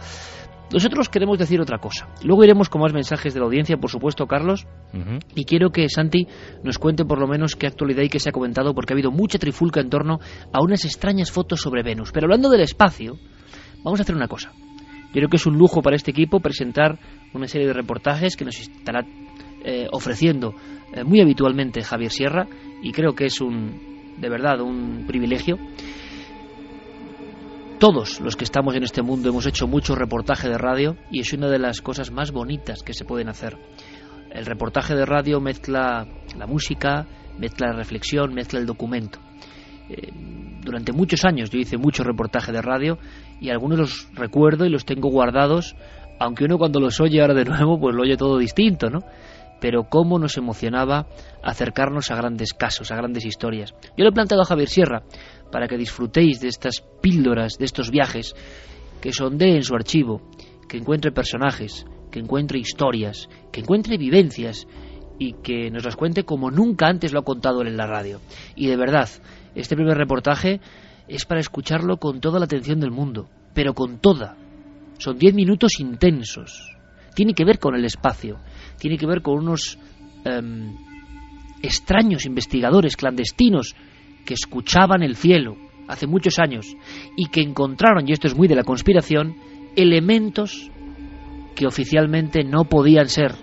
[0.71, 2.07] Nosotros queremos decir otra cosa.
[2.23, 4.65] Luego iremos con más mensajes de la audiencia, por supuesto, Carlos.
[5.35, 6.27] Y quiero que Santi
[6.63, 9.11] nos cuente por lo menos qué actualidad y qué se ha comentado, porque ha habido
[9.11, 10.19] mucha trifulca en torno
[10.51, 12.11] a unas extrañas fotos sobre Venus.
[12.11, 13.17] Pero hablando del espacio,
[13.83, 14.51] vamos a hacer una cosa.
[15.07, 16.97] Yo creo que es un lujo para este equipo presentar
[17.33, 19.05] una serie de reportajes que nos estará
[19.63, 20.55] eh, ofreciendo
[20.93, 22.47] eh, muy habitualmente Javier Sierra
[22.81, 25.57] y creo que es un, de verdad, un privilegio.
[27.79, 31.33] Todos los que estamos en este mundo hemos hecho mucho reportaje de radio y es
[31.33, 33.57] una de las cosas más bonitas que se pueden hacer.
[34.31, 37.05] El reportaje de radio mezcla la música,
[37.37, 39.19] mezcla la reflexión, mezcla el documento.
[39.89, 40.11] Eh,
[40.63, 42.97] durante muchos años yo hice mucho reportaje de radio
[43.43, 45.75] y algunos los recuerdo y los tengo guardados,
[46.17, 48.99] aunque uno cuando los oye ahora de nuevo pues lo oye todo distinto, ¿no?
[49.59, 51.07] Pero cómo nos emocionaba
[51.43, 53.73] acercarnos a grandes casos, a grandes historias.
[53.97, 55.03] Yo le he planteado a Javier Sierra
[55.51, 58.33] para que disfrutéis de estas píldoras, de estos viajes,
[59.01, 60.21] que sondee en su archivo,
[60.69, 64.67] que encuentre personajes, que encuentre historias, que encuentre vivencias
[65.19, 68.21] y que nos las cuente como nunca antes lo ha contado él en la radio.
[68.55, 69.09] Y de verdad,
[69.53, 70.61] este primer reportaje
[71.07, 74.37] es para escucharlo con toda la atención del mundo, pero con toda.
[74.97, 76.75] Son diez minutos intensos.
[77.13, 78.39] Tiene que ver con el espacio,
[78.77, 79.77] tiene que ver con unos
[80.25, 80.75] em,
[81.61, 83.75] extraños investigadores clandestinos
[84.25, 85.55] que escuchaban el cielo
[85.87, 86.75] hace muchos años
[87.17, 89.35] y que encontraron, y esto es muy de la conspiración,
[89.75, 90.71] elementos
[91.55, 93.35] que oficialmente no podían ser,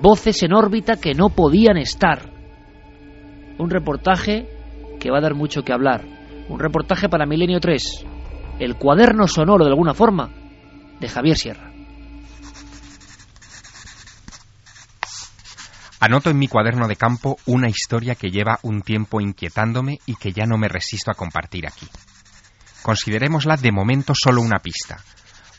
[0.00, 2.30] voces en órbita que no podían estar.
[3.58, 4.48] Un reportaje
[4.98, 6.04] que va a dar mucho que hablar.
[6.48, 7.82] Un reportaje para Milenio 3.
[8.58, 10.30] El cuaderno sonoro, de alguna forma,
[11.00, 11.72] de Javier Sierra.
[16.00, 20.32] Anoto en mi cuaderno de campo una historia que lleva un tiempo inquietándome y que
[20.32, 21.86] ya no me resisto a compartir aquí.
[22.82, 24.98] Considerémosla de momento solo una pista,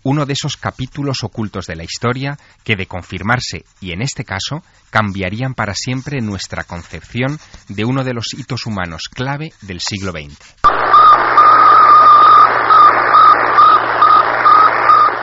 [0.03, 4.63] uno de esos capítulos ocultos de la historia que, de confirmarse, y en este caso,
[4.89, 7.39] cambiarían para siempre nuestra concepción
[7.69, 10.55] de uno de los hitos humanos clave del siglo XX.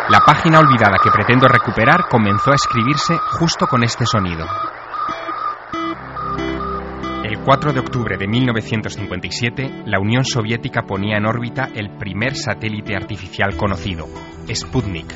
[0.08, 4.44] La página olvidada que pretendo recuperar comenzó a escribirse justo con este sonido.
[7.40, 12.94] El 4 de octubre de 1957, la Unión Soviética ponía en órbita el primer satélite
[12.94, 14.06] artificial conocido,
[14.54, 15.06] Sputnik.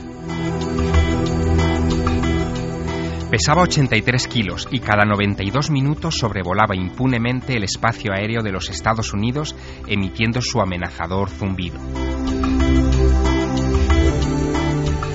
[3.30, 9.12] Pesaba 83 kilos y cada 92 minutos sobrevolaba impunemente el espacio aéreo de los Estados
[9.12, 9.54] Unidos
[9.86, 11.78] emitiendo su amenazador zumbido.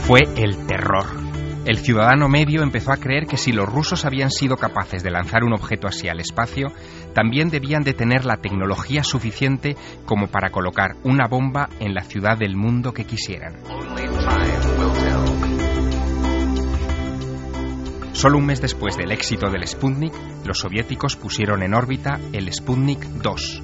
[0.04, 1.30] Fue el terror.
[1.66, 5.44] El ciudadano medio empezó a creer que si los rusos habían sido capaces de lanzar
[5.44, 6.70] un objeto así al espacio,
[7.14, 12.38] también debían de tener la tecnología suficiente como para colocar una bomba en la ciudad
[12.38, 13.58] del mundo que quisieran.
[18.20, 20.14] Solo un mes después del éxito del Sputnik,
[20.46, 23.64] los soviéticos pusieron en órbita el Sputnik 2.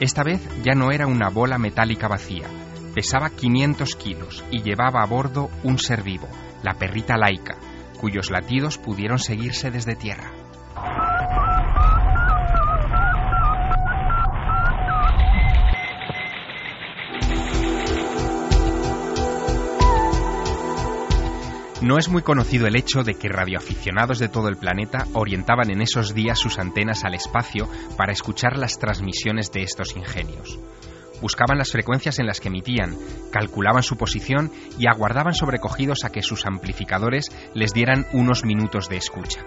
[0.00, 2.48] Esta vez ya no era una bola metálica vacía,
[2.96, 6.26] pesaba 500 kilos y llevaba a bordo un ser vivo,
[6.64, 7.56] la perrita laica,
[8.00, 10.31] cuyos latidos pudieron seguirse desde tierra.
[21.82, 25.82] No es muy conocido el hecho de que radioaficionados de todo el planeta orientaban en
[25.82, 30.60] esos días sus antenas al espacio para escuchar las transmisiones de estos ingenios.
[31.20, 32.96] Buscaban las frecuencias en las que emitían,
[33.32, 38.98] calculaban su posición y aguardaban sobrecogidos a que sus amplificadores les dieran unos minutos de
[38.98, 39.44] escucha.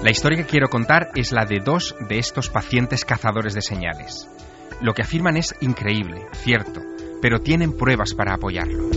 [0.00, 4.28] La historia que quiero contar es la de dos de estos pacientes cazadores de señales.
[4.80, 6.82] Lo que afirman es increíble, cierto,
[7.24, 8.90] pero tienen pruebas para apoyarlo.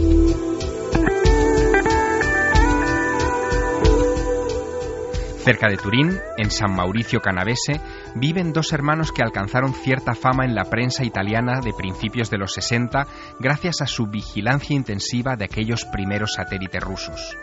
[5.45, 7.79] Cerca de Turín, en San Mauricio Canavese,
[8.15, 12.51] viven dos hermanos que alcanzaron cierta fama en la prensa italiana de principios de los
[12.51, 13.07] 60
[13.39, 17.37] gracias a su vigilancia intensiva de aquellos primeros satélites rusos.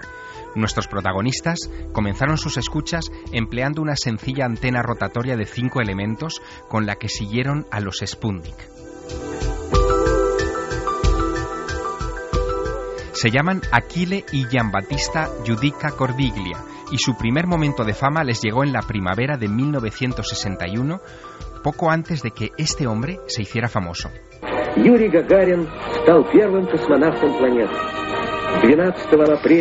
[0.55, 6.97] Nuestros protagonistas comenzaron sus escuchas empleando una sencilla antena rotatoria de cinco elementos con la
[6.97, 8.75] que siguieron a los Sputnik.
[13.15, 16.59] Se llaman Aquile y Giambattista Giudica Cordiglia
[16.91, 21.01] y su primer momento de fama les llegó en la primavera de 1961,
[21.63, 24.11] poco antes de que este hombre se hiciera famoso.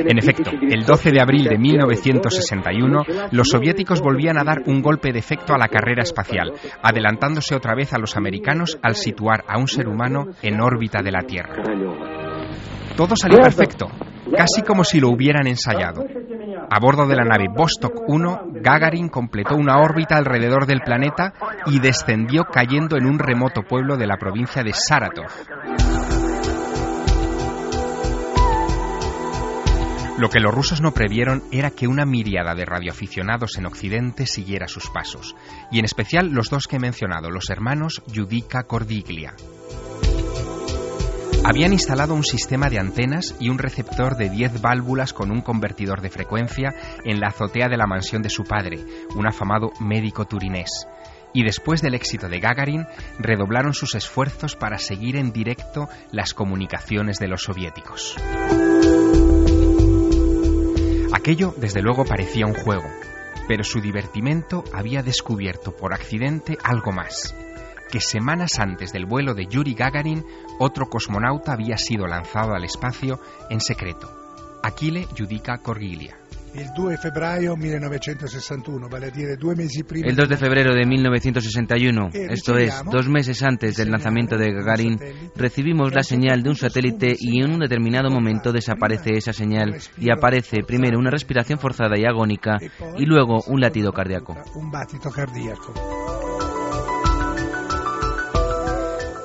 [0.09, 5.11] En efecto, el 12 de abril de 1961, los soviéticos volvían a dar un golpe
[5.11, 9.59] de efecto a la carrera espacial, adelantándose otra vez a los americanos al situar a
[9.59, 12.22] un ser humano en órbita de la Tierra.
[12.95, 13.87] Todo salió perfecto,
[14.37, 16.03] casi como si lo hubieran ensayado.
[16.69, 21.33] A bordo de la nave Vostok 1, Gagarin completó una órbita alrededor del planeta
[21.65, 25.31] y descendió cayendo en un remoto pueblo de la provincia de Saratov.
[30.19, 34.67] Lo que los rusos no previeron era que una miriada de radioaficionados en Occidente siguiera
[34.67, 35.35] sus pasos,
[35.71, 39.33] y en especial los dos que he mencionado, los hermanos Judica Cordiglia.
[41.45, 45.99] Habían instalado un sistema de antenas y un receptor de 10 válvulas con un convertidor
[45.99, 48.79] de frecuencia en la azotea de la mansión de su padre,
[49.13, 50.87] un afamado médico turinés.
[51.33, 52.85] Y después del éxito de Gagarin,
[53.19, 58.15] redoblaron sus esfuerzos para seguir en directo las comunicaciones de los soviéticos.
[61.11, 62.87] Aquello, desde luego, parecía un juego,
[63.49, 67.35] pero su divertimento había descubierto por accidente algo más
[67.93, 70.25] que semanas antes del vuelo de Yuri Gagarin,
[70.57, 73.19] otro cosmonauta había sido lanzado al espacio
[73.51, 74.09] en secreto.
[74.63, 76.17] Achille Giudica Corgiglia.
[76.55, 80.07] El 2 de febrero 1961, vale dire due mesi prima.
[80.07, 84.97] El 2 de febrero de 1961, esto es, dos meses antes del lanzamiento de Gagarin,
[85.35, 90.09] recibimos la señal de un satélite y en un determinado momento desaparece esa señal y
[90.09, 92.57] aparece primero una respiración forzada y agónica
[92.97, 94.35] y luego un latido cardíaco.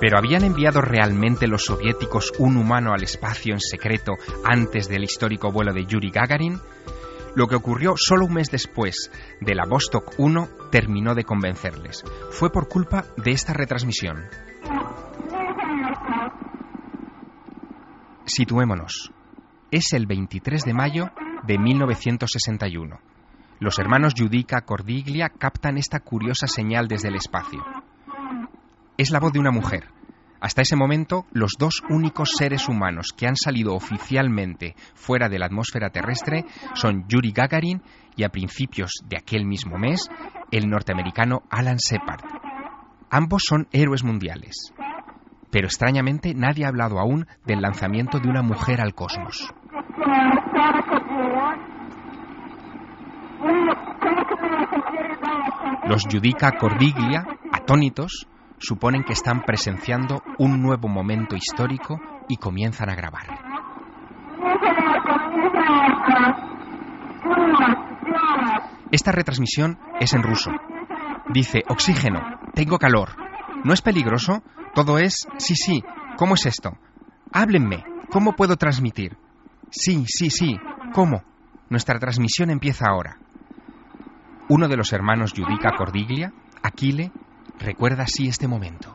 [0.00, 4.12] ¿Pero habían enviado realmente los soviéticos un humano al espacio en secreto
[4.44, 6.61] antes del histórico vuelo de Yuri Gagarin?
[7.34, 12.04] Lo que ocurrió solo un mes después de la Vostok 1 terminó de convencerles.
[12.30, 14.24] Fue por culpa de esta retransmisión.
[18.24, 19.12] Situémonos.
[19.70, 21.11] Es el 23 de mayo
[21.44, 23.00] de 1961.
[23.58, 27.78] Los hermanos Judica Cordiglia captan esta curiosa señal desde el espacio
[28.98, 29.84] es la voz de una mujer.
[30.40, 35.46] Hasta ese momento, los dos únicos seres humanos que han salido oficialmente fuera de la
[35.46, 37.82] atmósfera terrestre son Yuri Gagarin
[38.16, 40.08] y a principios de aquel mismo mes,
[40.50, 42.24] el norteamericano Alan Shepard.
[43.11, 44.72] Ambos son héroes mundiales.
[45.50, 49.52] Pero extrañamente nadie ha hablado aún del lanzamiento de una mujer al cosmos.
[55.87, 58.28] Los Judica Cordiglia, atónitos,
[58.59, 63.27] suponen que están presenciando un nuevo momento histórico y comienzan a grabar.
[68.90, 70.51] Esta retransmisión es en ruso.
[71.29, 72.21] Dice, oxígeno,
[72.55, 73.11] tengo calor.
[73.64, 74.42] ¿No es peligroso?
[74.75, 75.83] Todo es, sí, sí,
[76.16, 76.73] ¿cómo es esto?
[77.33, 79.16] Háblenme, ¿cómo puedo transmitir?
[79.71, 80.59] Sí, sí, sí,
[80.94, 81.23] ¿cómo?
[81.68, 83.18] Nuestra transmisión empieza ahora.
[84.49, 87.12] Uno de los hermanos Judica Cordiglia, Aquile,
[87.59, 88.94] recuerda así este momento.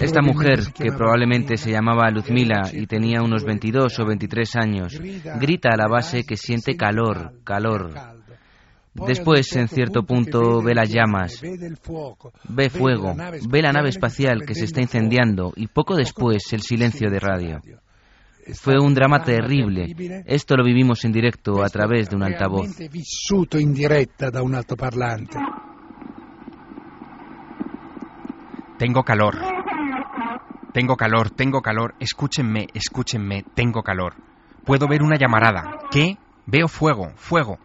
[0.00, 4.98] Esta mujer, que probablemente se llamaba Luzmila y tenía unos 22 o 23 años,
[5.40, 7.92] grita a la base que siente calor, calor.
[8.94, 11.42] Después, en cierto punto, ve las llamas,
[12.48, 13.14] ve fuego,
[13.48, 17.60] ve la nave espacial que se está incendiando y poco después el silencio de radio.
[18.52, 19.86] Fue un drama terrible.
[20.26, 22.68] Esto lo vivimos en directo a través de un altavoz.
[28.76, 29.36] Tengo calor.
[30.72, 31.94] Tengo calor, tengo calor.
[32.00, 34.16] Escúchenme, escúchenme, tengo calor.
[34.64, 35.78] Puedo ver una llamarada.
[35.90, 36.18] ¿Qué?
[36.46, 37.58] Veo fuego, fuego.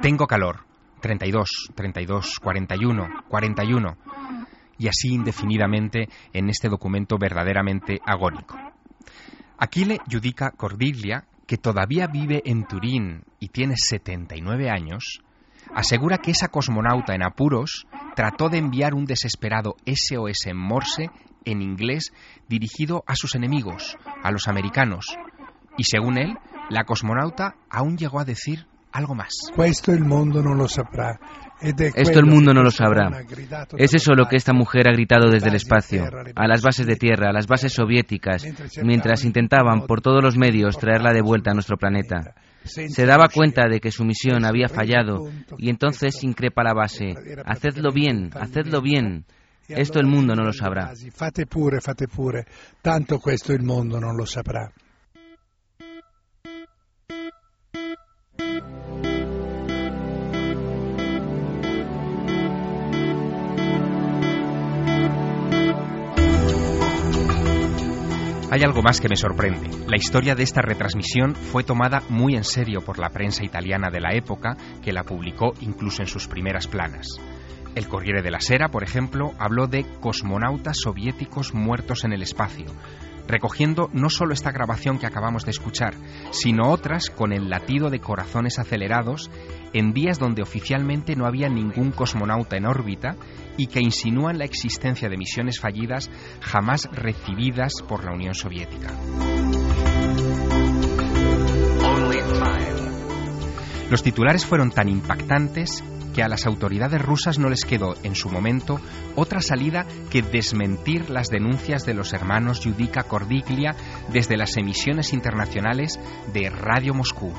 [0.00, 0.60] Tengo calor.
[1.00, 3.96] 32, 32, 41, 41.
[4.78, 8.56] Y así indefinidamente en este documento verdaderamente agónico.
[9.58, 15.20] Aquile Judica Cordiglia, que todavía vive en Turín y tiene 79 años,
[15.74, 17.86] asegura que esa cosmonauta en apuros
[18.16, 21.10] trató de enviar un desesperado SOS en Morse
[21.44, 22.12] en inglés
[22.48, 25.16] dirigido a sus enemigos, a los americanos.
[25.76, 26.38] Y según él,
[26.70, 29.34] la cosmonauta aún llegó a decir algo más.
[29.58, 30.66] Esto el mundo no lo.
[31.60, 33.10] Esto el mundo no lo sabrá.
[33.76, 36.96] Es eso lo que esta mujer ha gritado desde el espacio, a las bases de
[36.96, 38.44] tierra, a las bases soviéticas,
[38.82, 42.34] mientras intentaban por todos los medios traerla de vuelta a nuestro planeta.
[42.64, 47.14] Se daba cuenta de que su misión había fallado y entonces increpa la base.
[47.44, 49.26] Hacedlo bien, hacedlo bien.
[49.68, 50.92] Esto el mundo no lo sabrá.
[51.12, 52.44] Fate pure, fate pure.
[52.82, 54.70] Tanto questo el mundo no lo sabrá.
[68.54, 69.68] Hay algo más que me sorprende.
[69.88, 73.98] La historia de esta retransmisión fue tomada muy en serio por la prensa italiana de
[74.00, 77.18] la época, que la publicó incluso en sus primeras planas.
[77.74, 82.66] El Corriere de la Sera, por ejemplo, habló de cosmonautas soviéticos muertos en el espacio,
[83.26, 85.94] recogiendo no solo esta grabación que acabamos de escuchar,
[86.30, 89.32] sino otras con el latido de corazones acelerados
[89.72, 93.16] en días donde oficialmente no había ningún cosmonauta en órbita
[93.56, 98.94] y que insinúan la existencia de misiones fallidas jamás recibidas por la Unión Soviética.
[103.90, 105.84] Los titulares fueron tan impactantes
[106.14, 108.80] que a las autoridades rusas no les quedó en su momento
[109.16, 113.74] otra salida que desmentir las denuncias de los hermanos Yudica Cordiglia
[114.12, 115.98] desde las emisiones internacionales
[116.32, 117.32] de Radio Moscú.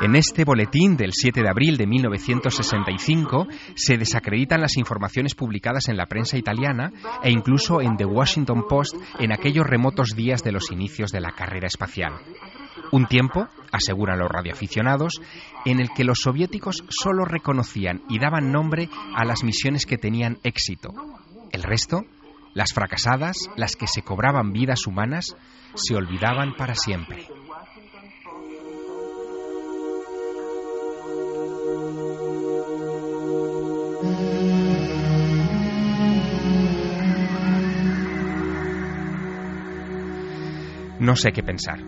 [0.00, 5.96] En este boletín del 7 de abril de 1965 se desacreditan las informaciones publicadas en
[5.96, 10.70] la prensa italiana e incluso en The Washington Post en aquellos remotos días de los
[10.70, 12.14] inicios de la carrera espacial.
[12.92, 15.20] Un tiempo, aseguran los radioaficionados,
[15.64, 20.38] en el que los soviéticos solo reconocían y daban nombre a las misiones que tenían
[20.44, 20.90] éxito.
[21.50, 22.04] El resto,
[22.54, 25.36] las fracasadas, las que se cobraban vidas humanas,
[25.74, 27.26] se olvidaban para siempre.
[41.00, 41.80] No sé qué pensar.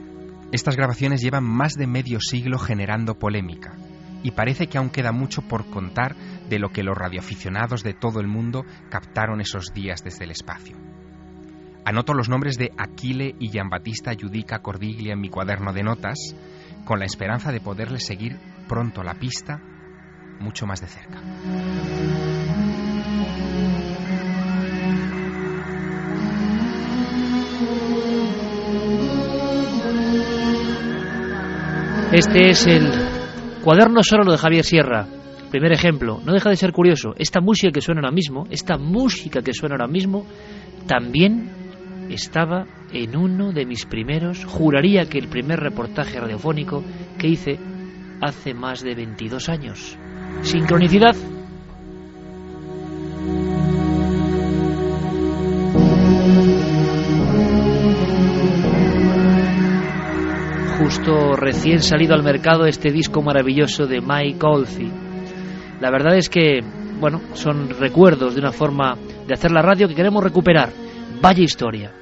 [0.52, 3.76] Estas grabaciones llevan más de medio siglo generando polémica
[4.26, 6.16] y parece que aún queda mucho por contar
[6.48, 10.76] de lo que los radioaficionados de todo el mundo captaron esos días desde el espacio.
[11.84, 16.18] Anoto los nombres de Aquile y Giambattista Giudica Cordiglia en mi cuaderno de notas,
[16.84, 18.36] con la esperanza de poderles seguir
[18.68, 19.60] pronto la pista
[20.40, 21.20] mucho más de cerca.
[32.12, 33.15] Este es el
[33.66, 35.08] cuaderno solo de Javier Sierra.
[35.50, 39.42] Primer ejemplo, no deja de ser curioso, esta música que suena ahora mismo, esta música
[39.42, 40.24] que suena ahora mismo,
[40.86, 41.50] también
[42.08, 46.84] estaba en uno de mis primeros, juraría que el primer reportaje radiofónico
[47.18, 47.58] que hice
[48.20, 49.98] hace más de 22 años.
[50.42, 51.16] Sincronicidad.
[61.06, 64.92] Recién salido al mercado este disco maravilloso de Mike Oldfield.
[65.80, 66.64] La verdad es que,
[66.98, 70.70] bueno, son recuerdos de una forma de hacer la radio que queremos recuperar
[71.22, 71.92] Vaya historia,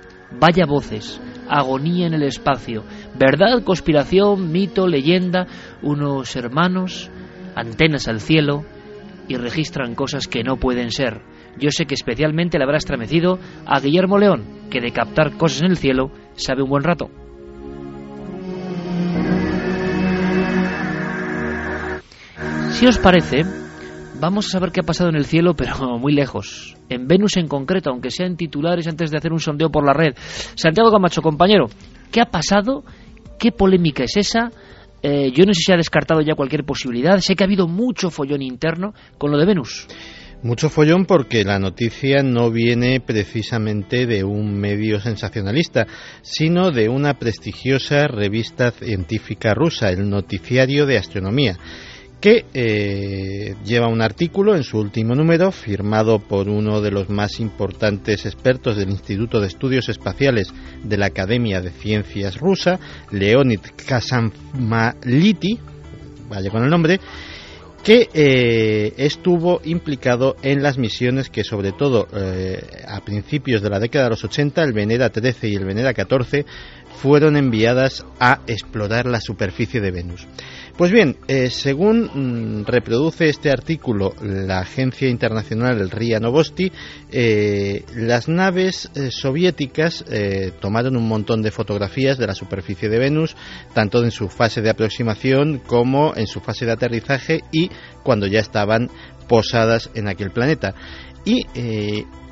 [0.40, 2.82] vaya voces, agonía en el espacio,
[3.18, 5.46] verdad, conspiración, mito, leyenda,
[5.82, 7.10] unos hermanos,
[7.54, 8.64] antenas al cielo
[9.28, 11.20] y registran cosas que no pueden ser.
[11.58, 15.72] Yo sé que especialmente le habrá estremecido a Guillermo León, que de captar cosas en
[15.72, 17.10] el cielo sabe un buen rato.
[22.74, 23.44] Si os parece,
[24.20, 26.76] Vamos a saber qué ha pasado en el cielo, pero muy lejos.
[26.88, 30.14] En Venus en concreto, aunque sean titulares antes de hacer un sondeo por la red.
[30.54, 31.66] Santiago Camacho, compañero,
[32.12, 32.84] ¿qué ha pasado?
[33.38, 34.50] ¿Qué polémica es esa?
[35.02, 37.18] Eh, yo no sé si ha descartado ya cualquier posibilidad.
[37.18, 39.86] Sé que ha habido mucho follón interno con lo de Venus.
[40.42, 45.86] Mucho follón porque la noticia no viene precisamente de un medio sensacionalista,
[46.22, 51.58] sino de una prestigiosa revista científica rusa, el Noticiario de Astronomía
[52.24, 57.38] que eh, lleva un artículo en su último número firmado por uno de los más
[57.38, 60.48] importantes expertos del Instituto de Estudios Espaciales
[60.82, 65.58] de la Academia de Ciencias rusa, Leonid Kasamality,
[66.30, 66.98] vaya con el nombre,
[67.82, 72.58] que eh, estuvo implicado en las misiones que sobre todo eh,
[72.88, 76.46] a principios de la década de los 80 el Venera 13 y el Venera 14
[77.02, 80.26] fueron enviadas a explorar la superficie de Venus.
[80.76, 86.72] Pues bien, eh, según mm, reproduce este artículo la agencia internacional RIA Novosti,
[87.12, 90.04] eh, las naves eh, soviéticas
[90.60, 93.36] tomaron un montón de fotografías de la superficie de Venus,
[93.72, 97.70] tanto en su fase de aproximación como en su fase de aterrizaje y
[98.02, 98.90] cuando ya estaban
[99.28, 100.74] posadas en aquel planeta.
[101.24, 101.46] Y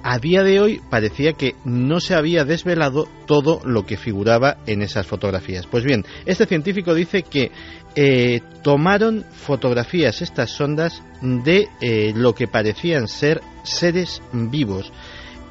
[0.02, 4.82] a día de hoy parecía que no se había desvelado todo lo que figuraba en
[4.82, 5.66] esas fotografías.
[5.66, 7.52] Pues bien, este científico dice que
[7.94, 14.92] eh, tomaron fotografías estas sondas de eh, lo que parecían ser seres vivos.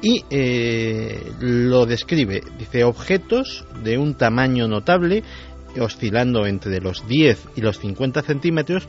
[0.00, 5.22] Y eh, lo describe, dice objetos de un tamaño notable
[5.78, 8.88] oscilando entre los 10 y los 50 centímetros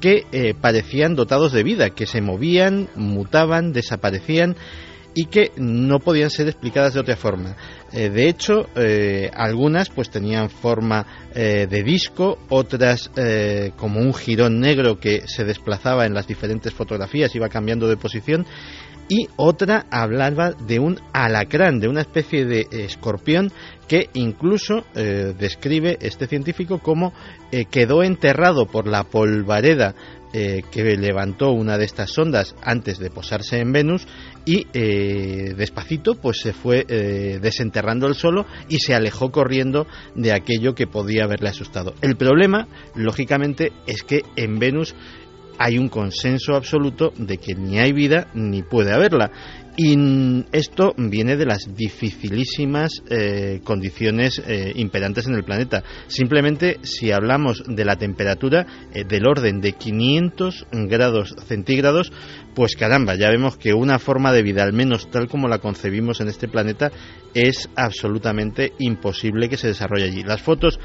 [0.00, 4.56] que parecían dotados de vida, que se movían, mutaban, desaparecían
[5.14, 7.56] y que no podían ser explicadas de otra forma.
[7.92, 13.10] Eh, de hecho, eh, algunas pues tenían forma eh, de disco, otras
[13.76, 18.46] como un jirón negro que se desplazaba en las diferentes fotografías, iba cambiando de posición
[19.08, 23.52] y otra hablaba de un alacrán, de una especie de escorpión
[23.88, 27.12] que incluso describe este científico como
[27.70, 29.94] quedó enterrado por la polvareda
[30.32, 34.06] eh, que levantó una de estas sondas antes de posarse en Venus
[34.44, 36.84] y despacito pues se fue
[37.40, 41.94] desenterrando el solo y se alejó corriendo de aquello que podía haberle asustado.
[42.00, 42.66] El problema,
[42.96, 44.96] lógicamente, es que en Venus
[45.58, 49.30] hay un consenso absoluto de que ni hay vida ni puede haberla.
[49.74, 55.82] Y esto viene de las dificilísimas eh, condiciones eh, imperantes en el planeta.
[56.08, 62.12] Simplemente, si hablamos de la temperatura eh, del orden de 500 grados centígrados,
[62.54, 66.20] pues caramba, ya vemos que una forma de vida, al menos tal como la concebimos
[66.20, 66.92] en este planeta,
[67.32, 70.22] es absolutamente imposible que se desarrolle allí.
[70.22, 70.78] Las fotos,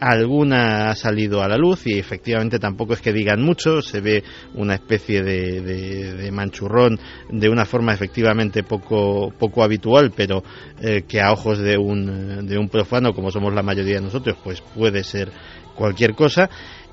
[0.00, 4.24] alguna ha salido a la luz y efectivamente tampoco es que digan mucho, se ve
[4.54, 6.98] una especie de manchurrón
[7.30, 10.42] de una forma efectivamente poco, poco habitual, pero
[10.80, 14.36] eh, que a ojos de un, de un profano, como somos la mayoría de nosotros,
[14.42, 15.30] pues puede ser
[15.74, 16.48] cualquier cosa.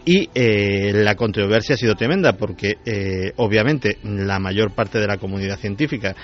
[0.05, 5.17] Y eh, la controversia ha sido tremenda porque, eh, obviamente, la mayor parte de la
[5.17, 6.15] comunidad científica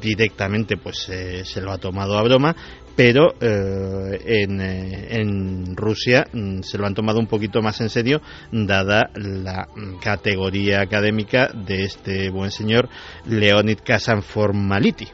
[0.00, 1.10] directamente pues
[1.44, 2.54] se lo ha tomado a broma,
[2.96, 7.88] pero eh, en, eh, en, Rusia mm, se lo han tomado un poquito más en
[7.88, 8.20] serio,
[8.50, 9.68] dada la
[10.00, 12.88] categoría académica de este buen señor
[13.26, 15.08] Leonid Kazanformality.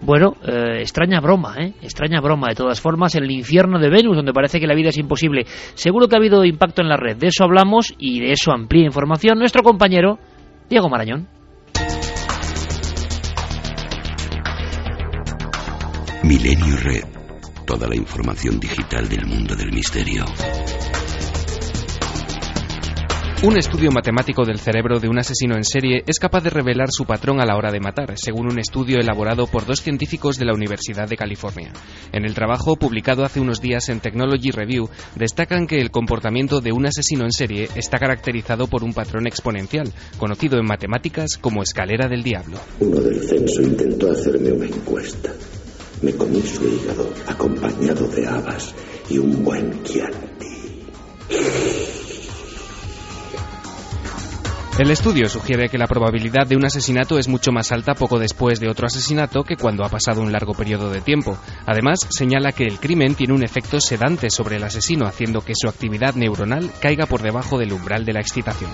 [0.00, 1.74] Bueno, eh, extraña broma, ¿eh?
[1.82, 2.48] Extraña broma.
[2.48, 5.44] De todas formas, en el infierno de Venus, donde parece que la vida es imposible.
[5.74, 7.16] Seguro que ha habido impacto en la red.
[7.16, 10.18] De eso hablamos y de eso amplía información nuestro compañero
[10.68, 11.28] Diego Marañón.
[16.22, 17.04] Milenio Red.
[17.66, 20.24] Toda la información digital del mundo del misterio.
[23.42, 27.06] Un estudio matemático del cerebro de un asesino en serie es capaz de revelar su
[27.06, 30.52] patrón a la hora de matar, según un estudio elaborado por dos científicos de la
[30.52, 31.72] Universidad de California.
[32.12, 36.72] En el trabajo, publicado hace unos días en Technology Review, destacan que el comportamiento de
[36.72, 42.08] un asesino en serie está caracterizado por un patrón exponencial, conocido en matemáticas como escalera
[42.08, 42.58] del diablo.
[42.80, 45.32] Uno del censo intentó hacerme una encuesta.
[46.02, 48.74] Me comí su hígado acompañado de habas
[49.08, 50.30] y un buen chianti.
[54.78, 58.60] El estudio sugiere que la probabilidad de un asesinato es mucho más alta poco después
[58.60, 61.36] de otro asesinato que cuando ha pasado un largo periodo de tiempo.
[61.66, 65.68] Además, señala que el crimen tiene un efecto sedante sobre el asesino, haciendo que su
[65.68, 68.70] actividad neuronal caiga por debajo del umbral de la excitación.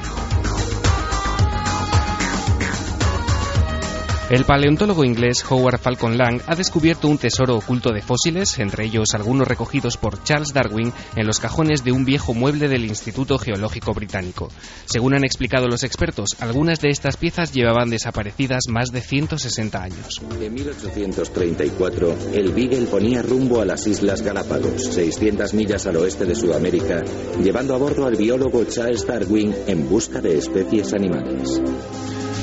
[4.29, 9.15] El paleontólogo inglés Howard Falcon Lang ha descubierto un tesoro oculto de fósiles, entre ellos
[9.15, 13.95] algunos recogidos por Charles Darwin en los cajones de un viejo mueble del Instituto Geológico
[13.95, 14.49] Británico.
[14.87, 20.21] Según han explicado los expertos, algunas de estas piezas llevaban desaparecidas más de 160 años.
[20.41, 26.35] En 1834, el Beagle ponía rumbo a las Islas Galápagos, 600 millas al oeste de
[26.35, 27.01] Sudamérica,
[27.41, 31.61] llevando a bordo al biólogo Charles Darwin en busca de especies animales.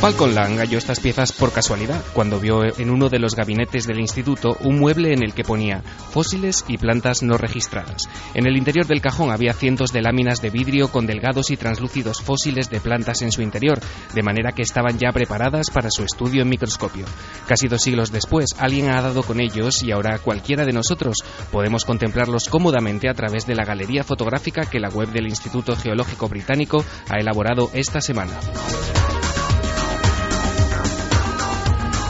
[0.04, 4.02] Falcon Lang halló estas piezas por casualidad cuando vio en uno de los gabinetes del
[4.02, 8.10] instituto un mueble en el que ponía fósiles y plantas no registradas.
[8.34, 12.22] En el interior del cajón había cientos de láminas de vidrio con delgados y translúcidos
[12.22, 13.80] fósiles de plantas en su interior,
[14.14, 17.06] de manera que estaban ya preparadas para su estudio en microscopio.
[17.48, 21.16] Casi dos siglos después, alguien ha dado con ellos y ahora cualquiera de nosotros
[21.50, 26.28] podemos contemplarlos cómodamente a través de la galería fotográfica que la web del Instituto Geológico
[26.28, 28.34] Británico ha elaborado esta semana.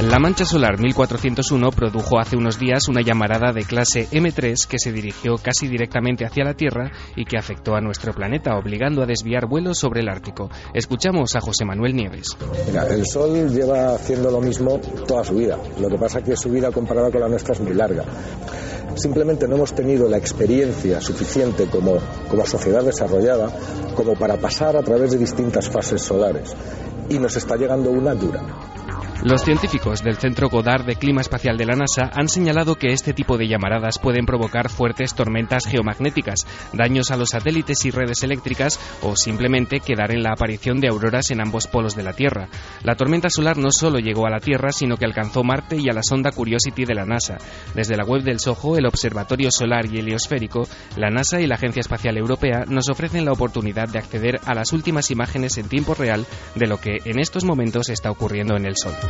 [0.09, 4.91] La mancha solar 1401 produjo hace unos días una llamarada de clase M3 que se
[4.91, 9.47] dirigió casi directamente hacia la Tierra y que afectó a nuestro planeta, obligando a desviar
[9.47, 10.49] vuelos sobre el Ártico.
[10.73, 12.37] Escuchamos a José Manuel Nieves.
[12.89, 14.77] el Sol lleva haciendo lo mismo
[15.07, 15.57] toda su vida.
[15.79, 18.03] Lo que pasa es que su vida comparada con la nuestra es muy larga.
[18.95, 21.97] Simplemente no hemos tenido la experiencia suficiente como,
[22.29, 23.47] como sociedad desarrollada
[23.95, 26.53] como para pasar a través de distintas fases solares.
[27.09, 28.41] Y nos está llegando una dura.
[29.21, 33.13] Los científicos del Centro Goddard de Clima Espacial de la NASA han señalado que este
[33.13, 38.79] tipo de llamaradas pueden provocar fuertes tormentas geomagnéticas, daños a los satélites y redes eléctricas
[39.01, 42.49] o simplemente quedar en la aparición de auroras en ambos polos de la Tierra.
[42.83, 45.93] La tormenta solar no solo llegó a la Tierra, sino que alcanzó Marte y a
[45.93, 47.37] la sonda Curiosity de la NASA.
[47.73, 51.79] Desde la web del SOHO, el Observatorio Solar y Heliosférico, la NASA y la Agencia
[51.79, 56.25] Espacial Europea nos ofrecen la oportunidad de acceder a las últimas imágenes en tiempo real
[56.55, 58.93] de lo que en estos momentos está ocurriendo en el Sol.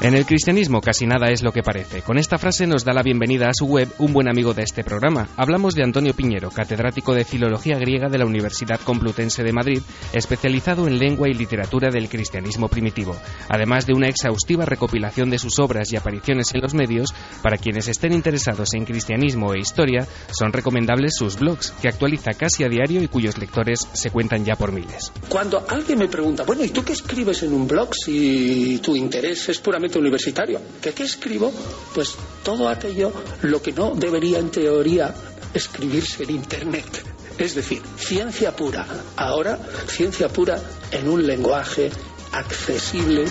[0.00, 2.02] En el cristianismo casi nada es lo que parece.
[2.02, 4.84] Con esta frase nos da la bienvenida a su web un buen amigo de este
[4.84, 5.28] programa.
[5.36, 9.82] Hablamos de Antonio Piñero, catedrático de Filología Griega de la Universidad Complutense de Madrid,
[10.12, 13.16] especializado en lengua y literatura del cristianismo primitivo,
[13.48, 17.12] además de una exhaustiva recopilación de sus obras y apariciones en los medios.
[17.42, 22.62] Para quienes estén interesados en cristianismo e historia, son recomendables sus blogs, que actualiza casi
[22.62, 25.10] a diario y cuyos lectores se cuentan ya por miles.
[25.28, 29.48] Cuando alguien me pregunta, bueno, ¿y tú qué escribes en un blog si tu interés
[29.48, 30.60] es puramente universitario.
[30.82, 31.52] ¿Qué, ¿Qué escribo?
[31.94, 33.12] Pues todo aquello
[33.42, 35.14] lo que no debería en teoría
[35.54, 37.04] escribirse en Internet.
[37.38, 38.84] Es decir, ciencia pura.
[39.16, 40.60] Ahora, ciencia pura
[40.90, 41.90] en un lenguaje
[42.32, 43.26] accesible.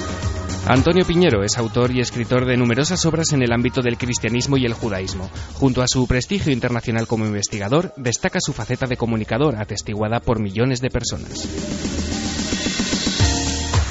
[0.70, 4.66] Antonio Piñero es autor y escritor de numerosas obras en el ámbito del cristianismo y
[4.66, 5.30] el judaísmo.
[5.54, 10.82] Junto a su prestigio internacional como investigador, destaca su faceta de comunicador, atestiguada por millones
[10.82, 12.27] de personas.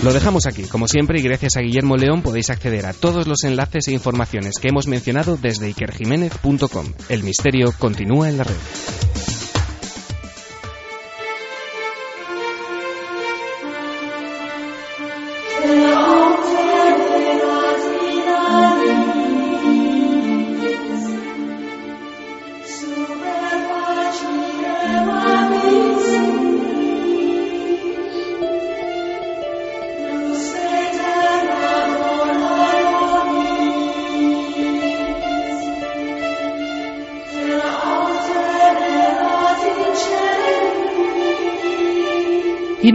[0.07, 3.43] Lo dejamos aquí, como siempre, y gracias a Guillermo León podéis acceder a todos los
[3.43, 6.93] enlaces e informaciones que hemos mencionado desde ikerjiménez.com.
[7.09, 9.36] El misterio continúa en la red.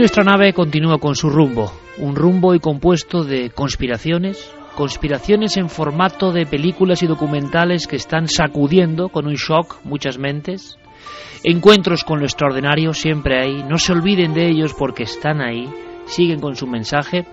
[0.02, 6.32] Nuestra nave continúa con su rumbo, un rumbo y compuesto de conspiraciones, conspiraciones en formato
[6.32, 10.80] de películas y documentales que están sacudiendo con un shock muchas mentes,
[11.44, 15.70] encuentros con lo extraordinario siempre hay, no se olviden de ellos porque están ahí,
[16.06, 17.28] siguen con su mensaje,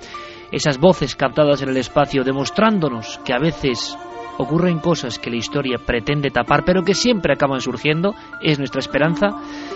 [0.52, 3.96] esas voces captadas en el espacio demostrándonos que a veces
[4.36, 9.28] ocurren cosas que la historia pretende tapar, pero que siempre acaban surgiendo, es nuestra esperanza,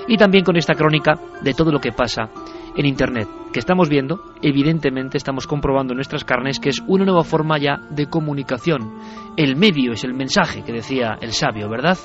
[0.06, 2.28] y también con esta crónica de todo lo que pasa
[2.76, 7.24] en Internet, que estamos viendo, evidentemente estamos comprobando en nuestras carnes que es una nueva
[7.24, 8.98] forma ya de comunicación.
[9.36, 11.98] El medio es el mensaje que decía el sabio, ¿verdad?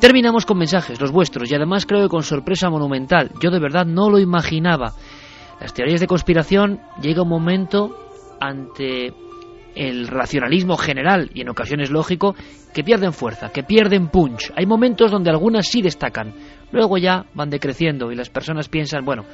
[0.00, 3.30] Terminamos con mensajes, los vuestros, y además creo que con sorpresa monumental.
[3.40, 4.92] Yo de verdad no lo imaginaba.
[5.60, 7.96] Las teorías de conspiración llega un momento
[8.40, 9.12] ante
[9.74, 12.34] el racionalismo general y en ocasiones lógico
[12.74, 14.52] que pierden fuerza, que pierden punch.
[14.56, 16.34] Hay momentos donde algunas sí destacan,
[16.72, 19.24] luego ya van decreciendo y las personas piensan, bueno,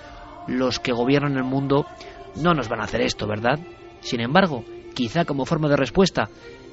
[0.47, 1.87] los que gobiernan el mundo
[2.37, 3.59] no nos van a hacer esto, ¿verdad?
[4.01, 6.29] Sin embargo, quizá como forma de respuesta,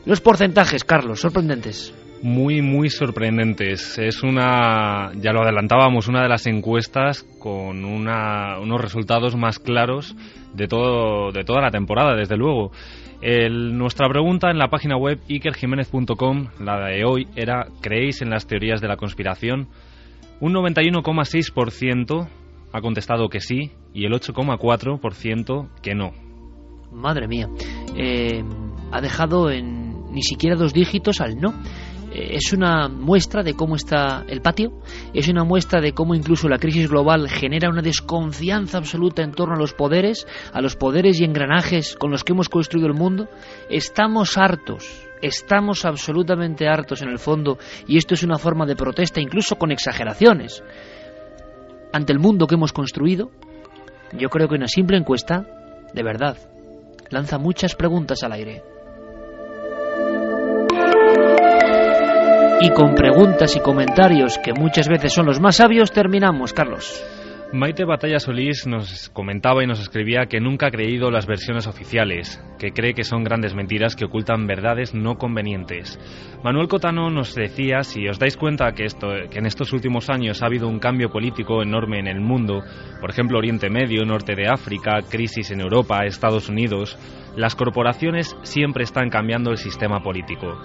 [0.06, 1.94] los porcentajes, Carlos, sorprendentes.
[2.22, 3.98] Muy, muy sorprendentes.
[3.98, 10.16] Es una, ya lo adelantábamos, una de las encuestas con unos resultados más claros
[10.54, 12.72] de, todo, de toda la temporada, desde luego.
[13.22, 18.80] nuestra pregunta en la página web ikerjiménez.com, la de hoy, era ¿creéis en las teorías
[18.80, 19.68] de la conspiración?
[20.40, 22.28] Un 91,6%
[22.74, 26.12] ha contestado que sí y el 8,4% que no.
[26.92, 27.48] Madre mía,
[27.96, 28.44] eh,
[28.92, 31.54] ha dejado en ni siquiera dos dígitos al no.
[32.12, 34.72] Eh, es una muestra de cómo está el patio,
[35.14, 39.56] es una muestra de cómo incluso la crisis global genera una desconfianza absoluta en torno
[39.56, 43.28] a los poderes, a los poderes y engranajes con los que hemos construido el mundo.
[43.70, 47.58] Estamos hartos, estamos absolutamente hartos en el fondo
[47.88, 50.64] y esto es una forma de protesta incluso con exageraciones
[51.94, 53.32] ante el mundo que hemos construido,
[54.12, 55.46] yo creo que una simple encuesta,
[55.94, 56.38] de verdad,
[57.10, 58.64] lanza muchas preguntas al aire.
[62.62, 67.23] Y con preguntas y comentarios que muchas veces son los más sabios, terminamos, Carlos.
[67.54, 72.44] Maite Batalla Solís nos comentaba y nos escribía que nunca ha creído las versiones oficiales,
[72.58, 76.00] que cree que son grandes mentiras que ocultan verdades no convenientes.
[76.44, 80.42] Manuel Cotano nos decía, si os dais cuenta que, esto, que en estos últimos años
[80.42, 82.64] ha habido un cambio político enorme en el mundo,
[83.00, 86.98] por ejemplo Oriente Medio, Norte de África, crisis en Europa, Estados Unidos,
[87.38, 90.60] las corporaciones siempre están cambiando el sistema político.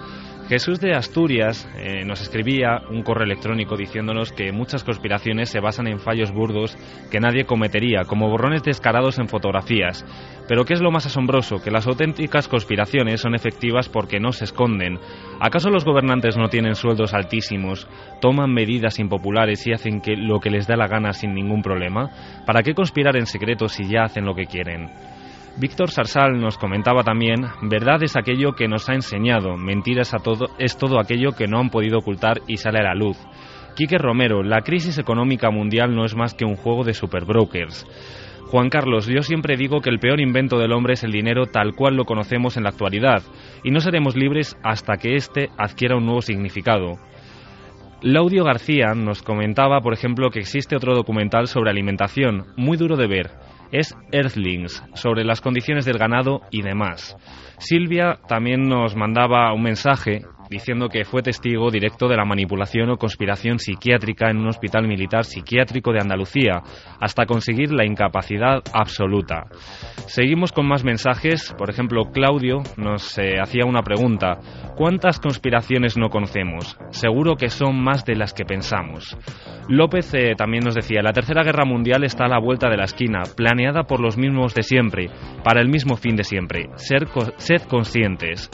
[0.49, 5.85] Jesús de Asturias eh, nos escribía un correo electrónico diciéndonos que muchas conspiraciones se basan
[5.85, 6.75] en fallos burdos
[7.11, 10.03] que nadie cometería, como borrones descarados en fotografías.
[10.47, 11.61] Pero ¿qué es lo más asombroso?
[11.61, 14.97] Que las auténticas conspiraciones son efectivas porque no se esconden.
[15.39, 17.87] ¿Acaso los gobernantes no tienen sueldos altísimos,
[18.19, 22.09] toman medidas impopulares y hacen que lo que les da la gana sin ningún problema?
[22.47, 24.89] ¿Para qué conspirar en secreto si ya hacen lo que quieren?
[25.57, 30.47] Víctor Sarsal nos comentaba también, verdad es aquello que nos ha enseñado, mentiras a todo,
[30.57, 33.17] es todo aquello que no han podido ocultar y sale a la luz.
[33.75, 37.85] Quique Romero, la crisis económica mundial no es más que un juego de superbrokers.
[38.47, 41.75] Juan Carlos, yo siempre digo que el peor invento del hombre es el dinero tal
[41.75, 43.21] cual lo conocemos en la actualidad,
[43.63, 46.97] y no seremos libres hasta que éste adquiera un nuevo significado.
[48.01, 53.07] Laudio García nos comentaba, por ejemplo, que existe otro documental sobre alimentación, muy duro de
[53.07, 53.31] ver.
[53.71, 57.15] Es Earthlings, sobre las condiciones del ganado y demás.
[57.59, 62.97] Silvia también nos mandaba un mensaje diciendo que fue testigo directo de la manipulación o
[62.97, 66.61] conspiración psiquiátrica en un hospital militar psiquiátrico de Andalucía,
[66.99, 69.45] hasta conseguir la incapacidad absoluta.
[70.07, 71.53] Seguimos con más mensajes.
[71.57, 74.39] Por ejemplo, Claudio nos eh, hacía una pregunta.
[74.75, 76.77] ¿Cuántas conspiraciones no conocemos?
[76.89, 79.17] Seguro que son más de las que pensamos.
[79.67, 82.85] López eh, también nos decía, la Tercera Guerra Mundial está a la vuelta de la
[82.85, 85.07] esquina, planeada por los mismos de siempre,
[85.43, 86.69] para el mismo fin de siempre.
[86.75, 88.49] Ser, sed conscientes.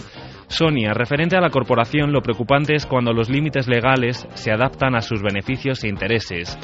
[0.47, 5.01] Sonia, referente a la corporación, lo preocupante es cuando los límites legales se adaptan a
[5.01, 6.57] sus beneficios e intereses.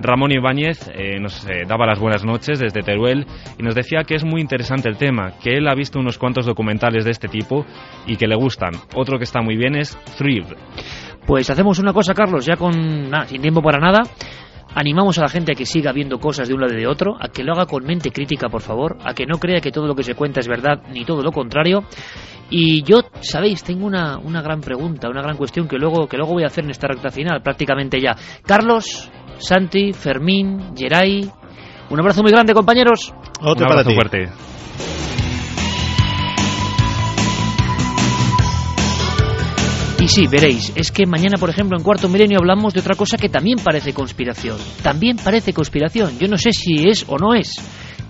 [0.00, 3.26] Ramón Ibáñez eh, nos eh, daba las buenas noches desde Teruel
[3.58, 6.46] y nos decía que es muy interesante el tema, que él ha visto unos cuantos
[6.46, 7.66] documentales de este tipo
[8.06, 8.72] y que le gustan.
[8.94, 10.56] Otro que está muy bien es Thrive.
[11.26, 12.72] Pues hacemos una cosa, Carlos, ya con
[13.26, 14.02] sin tiempo para nada.
[14.74, 17.16] Animamos a la gente a que siga viendo cosas de un lado y de otro,
[17.20, 19.86] a que lo haga con mente crítica, por favor, a que no crea que todo
[19.86, 21.84] lo que se cuenta es verdad, ni todo lo contrario.
[22.50, 26.34] Y yo, sabéis, tengo una, una gran pregunta, una gran cuestión que luego, que luego
[26.34, 28.16] voy a hacer en esta recta final, prácticamente ya.
[28.46, 31.30] Carlos, Santi, Fermín, Geray,
[31.90, 33.12] un abrazo muy grande, compañeros.
[33.40, 34.28] Otro un abrazo fuerte.
[40.00, 43.18] Y sí, veréis, es que mañana, por ejemplo, en Cuarto Milenio hablamos de otra cosa
[43.18, 44.56] que también parece conspiración.
[44.82, 46.18] También parece conspiración.
[46.18, 47.56] Yo no sé si es o no es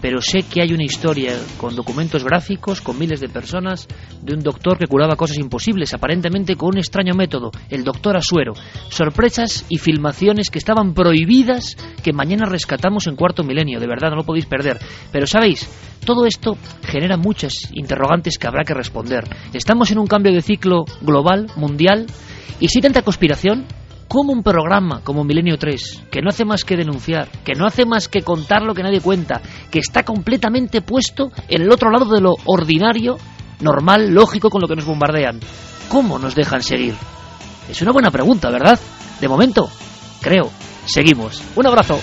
[0.01, 3.86] pero sé que hay una historia con documentos gráficos, con miles de personas,
[4.22, 8.55] de un doctor que curaba cosas imposibles, aparentemente con un extraño método, el doctor Asuero.
[8.88, 14.16] Sorpresas y filmaciones que estaban prohibidas, que mañana rescatamos en cuarto milenio, de verdad, no
[14.16, 14.78] lo podéis perder.
[15.12, 15.68] Pero sabéis,
[16.05, 19.24] todo esto genera muchas interrogantes que habrá que responder.
[19.53, 22.07] ¿Estamos en un cambio de ciclo global, mundial?
[22.59, 23.66] ¿Y si tanta conspiración?
[24.13, 27.87] ¿Cómo un programa como Milenio 3, que no hace más que denunciar, que no hace
[27.87, 29.41] más que contar lo que nadie cuenta,
[29.71, 33.19] que está completamente puesto en el otro lado de lo ordinario,
[33.61, 35.39] normal, lógico con lo que nos bombardean,
[35.89, 36.97] cómo nos dejan seguir?
[37.69, 38.81] Es una buena pregunta, ¿verdad?
[39.21, 39.71] De momento,
[40.21, 40.51] creo,
[40.87, 41.41] seguimos.
[41.55, 42.01] Un abrazo.